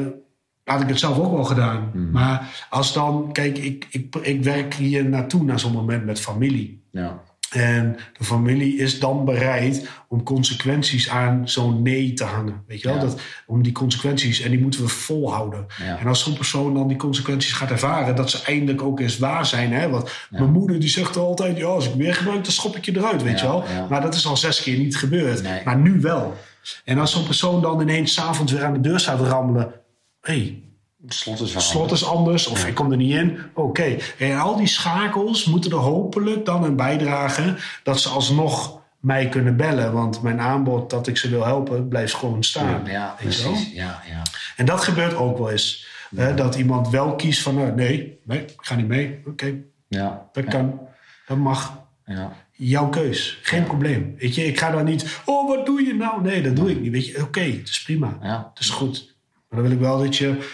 [0.63, 1.91] had ik het zelf ook wel gedaan.
[2.11, 6.83] Maar als dan, kijk, ik, ik, ik werk hier naartoe naar zo'n moment met familie.
[6.91, 7.21] Ja.
[7.51, 12.63] En de familie is dan bereid om consequenties aan zo'n nee te hangen.
[12.67, 12.95] Weet je wel?
[12.95, 13.01] Ja.
[13.01, 15.65] Dat, om die consequenties, en die moeten we volhouden.
[15.83, 15.99] Ja.
[15.99, 19.45] En als zo'n persoon dan die consequenties gaat ervaren, dat ze eindelijk ook eens waar
[19.45, 19.73] zijn.
[19.73, 19.89] Hè?
[19.89, 22.97] Want mijn moeder die zegt altijd: ja, als ik weer gebruik, dan schop ik je
[22.97, 23.23] eruit.
[23.23, 23.63] Weet je wel?
[23.89, 25.41] Maar dat is al zes keer niet gebeurd.
[25.43, 25.61] Nee.
[25.65, 26.37] Maar nu wel.
[26.85, 29.73] En als zo'n persoon dan ineens s'avonds weer aan de deur staat rammelen.
[30.21, 30.70] hey, Het
[31.07, 33.37] slot is slot is anders of ik kom er niet in.
[33.53, 33.97] Oké.
[34.17, 39.57] En al die schakels moeten er hopelijk dan aan bijdragen dat ze alsnog mij kunnen
[39.57, 39.93] bellen.
[39.93, 42.81] Want mijn aanbod dat ik ze wil helpen blijft gewoon staan.
[42.85, 43.71] Ja, precies.
[43.73, 44.21] Ja, ja.
[44.55, 45.87] En dat gebeurt ook wel eens.
[46.15, 49.21] Hè, dat iemand wel kiest van nou, nee, nee, ik ga niet mee.
[49.27, 49.53] Oké,
[49.87, 50.79] Ja, dat kan.
[51.27, 51.77] Dat mag.
[52.05, 52.31] ja.
[52.51, 53.39] Jouw keus.
[53.41, 54.15] Geen probleem.
[54.17, 55.21] Weet je, ik ga dan niet.
[55.25, 56.21] Oh, wat doe je nou?
[56.21, 56.91] Nee, dat doe ik niet.
[56.91, 58.17] Weet je, oké, het is prima.
[58.21, 59.15] Het is goed.
[59.49, 60.49] Maar dan wil ik wel dat je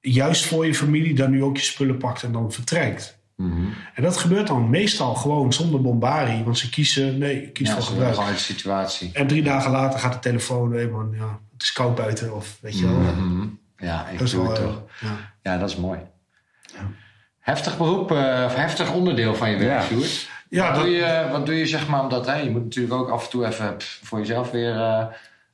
[0.00, 3.18] juist voor je familie dan nu ook je spullen pakt en dan vertrekt.
[3.36, 3.64] Mhm.
[3.94, 6.44] En dat gebeurt dan meestal gewoon zonder bombarie.
[6.44, 8.16] Want ze kiezen, nee, ik kies Ja, voor gebruik.
[8.16, 9.10] de situatie.
[9.12, 12.34] En drie dagen later gaat de telefoon, hey man, ja, het is koud buiten.
[12.34, 12.94] Of weet je wel.
[12.98, 13.46] Mhm.
[13.76, 14.82] Ja, ik Dat is doe wel, het eh, toch.
[15.00, 15.16] ja.
[15.42, 15.98] Ja, dat is mooi.
[17.40, 19.86] Heftig beroep, eh, of heftig onderdeel van je werk, Ja.
[19.86, 20.28] Sjoerd.
[20.48, 22.94] Ja, wat, dat- doe je, wat doe je, zeg maar, omdat hè, je moet natuurlijk
[22.94, 24.74] ook af en toe even voor jezelf weer.
[24.80, 25.04] eh,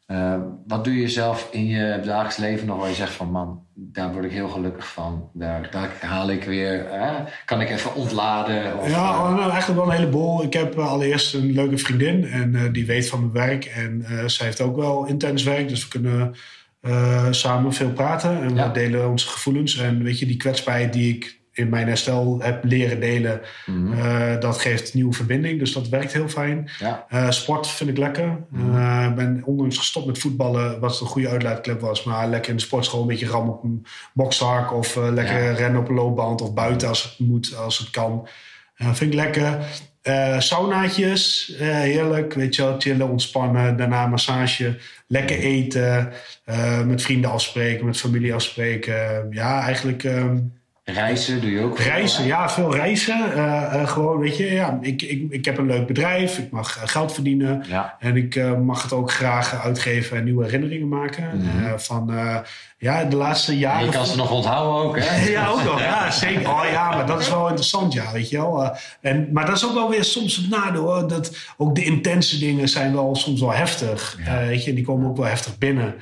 [0.07, 3.65] eh, wat doe je zelf in je dagelijks leven nog waar je zegt van man,
[3.75, 5.31] daar word ik heel gelukkig van.
[5.33, 8.79] Daar, daar haal ik weer, eh, kan ik even ontladen.
[8.79, 10.43] Of, Ja, eh, nou, eigenlijk wel een heleboel.
[10.43, 13.65] Ik heb allereerst een leuke vriendin en die weet van mijn werk.
[13.65, 16.35] En zij heeft ook wel intens werk, dus we kunnen
[17.35, 18.43] samen veel praten.
[18.43, 18.67] En Ja.
[18.67, 19.79] we delen onze gevoelens.
[19.79, 23.93] En weet je, die kwetsbaarheid die ik in mijn herstel heb leren delen, mhm.
[23.99, 25.59] eh, dat geeft nieuwe verbinding.
[25.59, 26.71] Dus dat werkt heel fijn.
[26.79, 28.39] ja, Eh, sport vind ik lekker.
[28.51, 28.77] Mhm.
[28.77, 32.05] Eh, Ik ben ondanks gestopt met voetballen, wat een goede uitlaatklep was.
[32.05, 34.73] Maar lekker in de sportschool een beetje rammen op een bokszak.
[34.73, 35.53] Of lekker Ja.
[35.53, 36.41] rennen op een loopband.
[36.41, 38.29] Of buiten als het moet, als het kan.
[38.77, 39.59] Vind ik lekker.
[40.39, 42.35] Saunaatjes, heerlijk.
[42.35, 43.77] Weet je wel, chillen, ontspannen.
[43.77, 44.77] Daarna massage.
[45.09, 46.13] Lekker eten.
[46.87, 49.27] met vrienden afspreken, met familie afspreken.
[49.31, 50.05] Ja, eigenlijk...
[50.05, 50.39] ehm,
[50.93, 51.79] reizen doe je ook.
[51.79, 53.33] Reizen, ja, veel reizen.
[53.35, 56.77] Eh, eh, gewoon, weet je, ja, ik, ik, ik heb een leuk bedrijf, ik mag
[56.77, 57.65] eh, geld verdienen.
[57.69, 61.25] Ja, En ik mag het ook graag uitgeven en nieuwe herinneringen maken.
[61.65, 62.13] Eh, van,
[62.79, 63.85] ja, de laatste en jaren...
[63.85, 65.25] je kan ze nog onthouden ook, hè?
[65.31, 65.81] Ja, ook nog.
[65.81, 66.49] Ja, zeker.
[66.49, 68.77] Oh ja, maar dat is wel interessant, ja, weet je wel.
[69.01, 71.09] En, maar dat is ook wel weer soms het nadeel, hoor.
[71.09, 74.19] Dat ook de intense dingen zijn wel soms wel heftig.
[74.25, 74.39] Ja.
[74.39, 75.95] Weet je, die komen ook wel heftig binnen.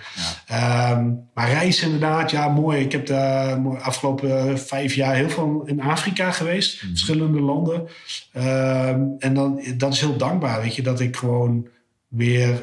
[0.47, 2.81] Ehm, maar reizen inderdaad, ja, mooi.
[2.81, 6.79] Ik heb de afgelopen vijf jaar heel veel in Afrika geweest.
[6.79, 7.89] Verschillende landen.
[8.33, 10.83] Ehm, en dan, dat is heel dankbaar, weet je.
[10.83, 11.69] Dat ik gewoon
[12.09, 12.63] weer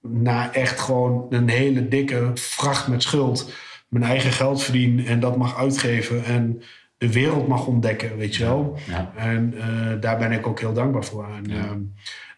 [0.00, 3.52] na echt gewoon een hele dikke vracht met schuld...
[3.88, 6.24] mijn eigen geld verdien en dat mag uitgeven...
[6.24, 6.62] en
[6.98, 8.78] de wereld mag ontdekken, weet je wel.
[8.86, 9.12] Ja.
[9.16, 11.28] En eh, daar ben ik ook heel dankbaar voor.
[11.36, 11.80] En, ehm,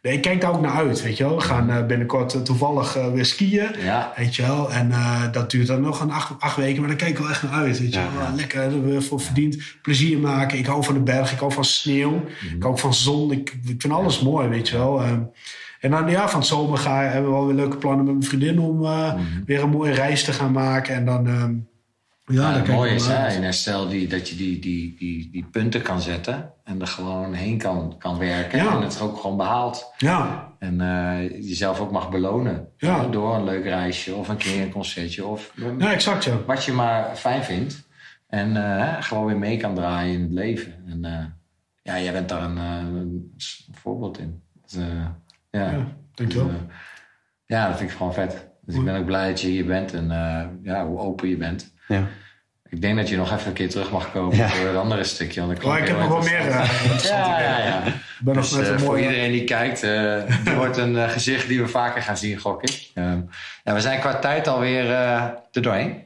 [0.09, 1.35] nee, ik kijk daar ook naar uit, weet je wel.
[1.35, 3.69] We gaan eh, binnenkort eh, toevallig eh, weer skiën.
[3.79, 4.93] Ja, Weet je wel, en
[5.33, 7.53] dat duurt dan nog een acht, acht weken, maar daar kijk ik wel echt naar
[7.53, 7.79] uit.
[7.81, 8.35] Weet je Ja, wel, ja.
[8.35, 10.59] lekker er weer voor verdiend, plezier maken.
[10.59, 12.57] Ik hou van de berg, ik hou van sneeuw, Mhm.
[12.57, 13.33] ik hou van zon.
[13.33, 15.03] Ik, ik vind alles mooi, weet je wel.
[15.81, 18.27] En dan ja, van het zomer ga, hebben we wel weer leuke plannen met mijn
[18.27, 19.17] vriendin om Mhm.
[19.47, 20.95] weer een mooie reis te gaan maken.
[20.95, 21.53] En dan, ehm,
[22.29, 25.45] ja, dan het mooie is hè, in herstel die, dat je die, die, die, die
[25.45, 28.77] punten kan zetten en er gewoon heen kan, kan werken Ja.
[28.77, 29.93] en het ook gewoon behaalt.
[29.97, 33.07] Ja, En eh, jezelf ook mag belonen Ja.
[33.07, 36.45] door een leuk reisje of een keer een concertje of ja, exact ja.
[36.47, 37.87] wat je maar fijn vindt.
[38.29, 40.75] En eh, gewoon weer mee kan draaien in het leven.
[40.87, 41.25] En eh,
[41.83, 43.33] ja, jij bent daar een,
[43.73, 44.43] voorbeeld in.
[44.63, 45.21] Dus, ja.
[45.51, 46.47] Ja, dankjewel.
[46.47, 46.63] Dus, eh,
[47.47, 48.49] ja, dat vind ik gewoon vet.
[48.63, 50.09] Dus ik ben ook blij dat je hier bent en
[50.63, 51.75] ja, hoe open je bent.
[51.89, 52.07] Ja.
[52.69, 54.49] Ik denk dat je nog even een keer terug mag komen Ja.
[54.49, 55.47] voor het andere stukje.
[55.47, 57.87] want Oh, ik heb nog wel meer eh, interessante Ja, ja, ja.
[57.87, 59.03] Ik ben nog Dus, met eh, een voor mooie...
[59.03, 62.63] iedereen die kijkt, eh dit wordt een eh, gezicht die we vaker gaan zien, gok
[62.63, 62.91] ik.
[62.95, 63.21] Ehm,
[63.65, 65.23] ja, we zijn qua tijd alweer eh
[65.53, 66.03] er doorheen,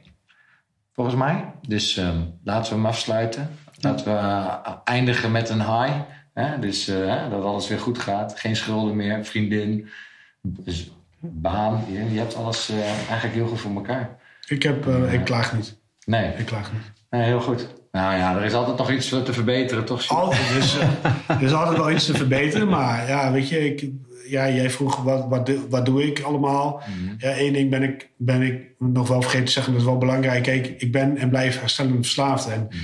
[0.93, 1.45] volgens mij.
[1.67, 3.57] Dus ehm, laten we hem afsluiten.
[3.79, 5.93] Laten we eh, eindigen met een high.
[6.33, 6.59] Hè?
[6.59, 8.39] Dus eh, hè, dat alles weer goed gaat.
[8.39, 9.89] Geen schulden meer, vriendin,
[10.41, 11.85] dus baan.
[11.91, 14.21] Je, je hebt alles eh, eigenlijk heel goed voor elkaar.
[14.47, 15.81] Ik, heb, eh, ik klaag niet.
[16.05, 16.91] Nee, Ik klaag niet.
[17.09, 17.67] nee heel goed.
[17.91, 20.07] Nou ja, er is altijd nog iets te verbeteren, toch?
[20.07, 20.77] Altijd, dus,
[21.27, 22.67] er is altijd wel iets te verbeteren.
[22.67, 23.89] Maar ja, weet je, ik,
[24.27, 26.81] ja, jij vroeg wat, wat, wat doe ik allemaal.
[26.87, 29.87] Mm Ja, één ding ben ik, ben ik nog wel vergeten te zeggen, dat is
[29.87, 30.43] wel belangrijk.
[30.43, 32.49] Kijk, ik ben en blijf herstellend verslaafd.
[32.49, 32.79] En mhm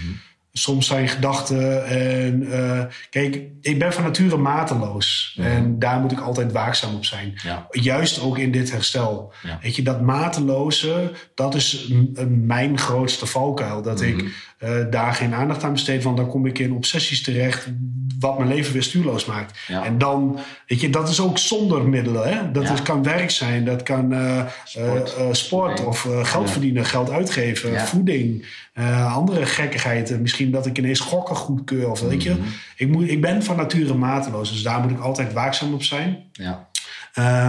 [0.54, 1.86] soms zijn gedachten.
[1.88, 5.38] En uh, kijk, ik ben van nature mateloos.
[5.42, 7.40] En daar moet ik altijd waakzaam op zijn.
[7.72, 9.34] Juist ook in dit herstel.
[9.62, 11.92] Weet je, dat mateloze, dat is
[12.28, 13.82] mijn grootste valkuil.
[13.82, 14.26] Dat ik
[14.60, 16.04] uh, daar geen aandacht aan besteed.
[16.04, 17.68] Want dan kom ik in obsessies terecht.
[18.20, 19.60] Wat mijn leven weer stuurloos maakt.
[19.68, 22.30] En dan, weet je, dat is ook zonder middelen.
[22.30, 22.52] Hè?
[22.52, 27.80] Dat is, kan werk zijn, dat kan uh, sport, sport of geld verdienen, geld uitgeven,
[27.80, 28.46] voeding.
[29.08, 30.20] Andere gekkigheid.
[30.22, 31.90] Misschien dat ik ineens gokken goedkeur.
[31.90, 32.32] Of weet je.
[32.32, 32.42] Mhm.
[32.76, 34.52] Ik, moet, ik ben van nature mateloos.
[34.52, 36.18] Dus daar moet ik altijd waakzaam op zijn.
[36.32, 36.70] Ja.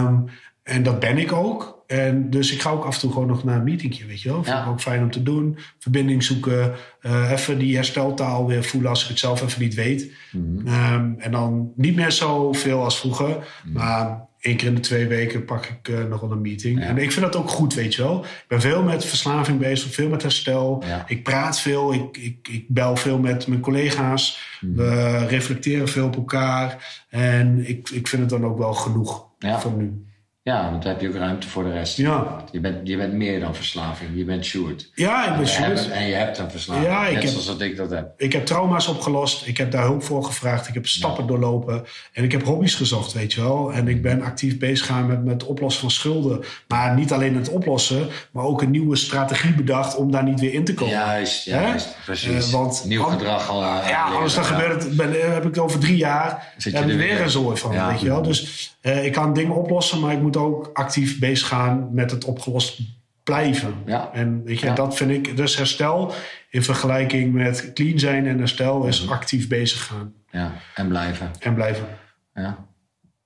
[0.02, 0.24] Um,
[0.62, 1.80] en dat ben ik ook.
[1.91, 4.28] En dus ik ga ook af en toe gewoon nog naar een meetingje, weet je
[4.28, 4.45] wel.
[4.45, 5.59] Vind ik ook fijn om te doen.
[5.78, 6.74] Verbinding zoeken.
[7.03, 10.12] Uh, even die hersteltaal weer voelen als ik het zelf even niet weet.
[10.32, 13.28] Mm um, en dan niet meer zoveel als vroeger.
[13.64, 13.72] Mhm.
[13.72, 16.82] Maar één keer in de twee weken pak ik uh, nog wel een meeting.
[16.82, 18.24] En ik vind dat ook goed, weet je wel.
[18.24, 20.82] Ik ben veel met verslaving bezig, veel met herstel.
[21.07, 24.59] Ik praat veel, ik, ik, ik bel veel met mijn collega's.
[24.61, 24.74] Mhm.
[24.74, 27.05] We reflecteren veel op elkaar.
[27.09, 30.09] En ik, ik vind het dan ook wel genoeg voor nu.
[30.43, 31.97] Ja, want dan heb je ook ruimte voor de rest.
[31.97, 32.45] Ja.
[32.51, 34.11] Je bent, je bent meer dan verslaving.
[34.14, 34.91] Je bent Sjoerd.
[34.95, 35.91] Ja, ik ben Sjoerd.
[35.91, 36.86] En je hebt een verslaving.
[36.86, 38.12] Ja, ik net heb, zoals dat ik dat heb.
[38.16, 39.47] Ik heb trauma's opgelost.
[39.47, 40.68] Ik heb daar hulp voor gevraagd.
[40.68, 41.84] Ik heb stappen doorlopen.
[42.12, 43.72] En ik heb hobby's gezocht, weet je wel.
[43.72, 46.45] En ik ben actief bezig gaan met, met het oplossen van schulden.
[46.68, 50.53] Maar niet alleen het oplossen, maar ook een nieuwe strategie bedacht om daar niet weer
[50.53, 50.95] in te komen.
[50.95, 51.97] Juist, juist.
[52.05, 52.47] Precies.
[52.47, 53.62] Uh, want, Nieuw gedrag al.
[53.62, 56.53] Uh, ja, anders dan gebeurt het, ben, heb ik het over drie jaar.
[56.57, 58.22] Zit je er weer een zooi van, weet je wel.
[58.22, 62.24] Dus uh, ik kan dingen oplossen, maar ik moet ook actief bezig gaan met het
[62.24, 62.81] opgelost
[63.22, 63.74] blijven.
[63.87, 64.11] Ja.
[64.12, 66.12] En weet je, dat vind ik, dus herstel
[66.51, 69.12] in vergelijking met clean zijn en herstel is mhm.
[69.12, 70.12] actief bezig gaan.
[70.31, 71.31] Ja, en blijven.
[71.39, 71.87] En blijven.
[72.35, 72.66] Ja,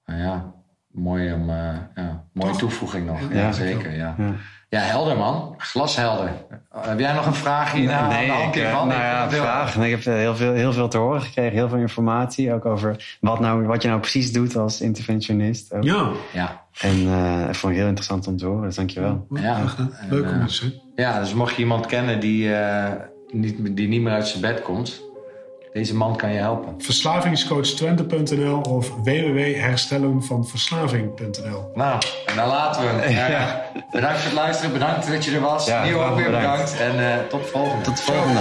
[0.07, 0.55] nou ja,
[0.91, 3.33] mooi om, uh, ja, mooie toevoeging nog.
[3.33, 3.97] Ja, zeker.
[3.97, 4.17] Ja.
[4.75, 5.55] Ja, helder man.
[5.59, 6.31] Glashelder.
[6.77, 7.87] Heb jij nog een vraag hier?
[8.09, 8.89] Nee, nee ik, van?
[8.89, 9.77] Nou ja, vraag.
[9.77, 11.53] Ik heb heel veel, heel veel te horen gekregen.
[11.53, 12.53] Heel veel informatie.
[12.53, 15.73] Ook over wat, nou, wat je nou precies doet als interventionist.
[15.73, 15.83] Ook.
[15.83, 16.09] Ja.
[16.33, 16.67] ja.
[16.81, 18.63] En uh, vond ik heel interessant om te horen.
[18.63, 19.27] Dus dankjewel.
[19.31, 19.65] Ja,
[20.11, 20.81] leuk om te zien.
[20.95, 22.91] Ja, dus mocht je iemand kennen die, uh,
[23.33, 25.04] niet, die niet meer uit zijn bed komt
[25.75, 26.75] deze man kan je helpen.
[26.79, 33.31] Verslavingscoachtwente.nl of www.herstellenvanverslaving.nl Nou, en dan laten we hem.
[33.31, 33.71] Ja.
[33.91, 34.73] Bedankt voor het luisteren.
[34.73, 35.67] Bedankt dat je er was.
[35.67, 36.77] Ja, Nieuw ook weer bedankt.
[36.77, 37.85] En uh, tot de volgende.
[37.85, 38.41] Tot de volgende.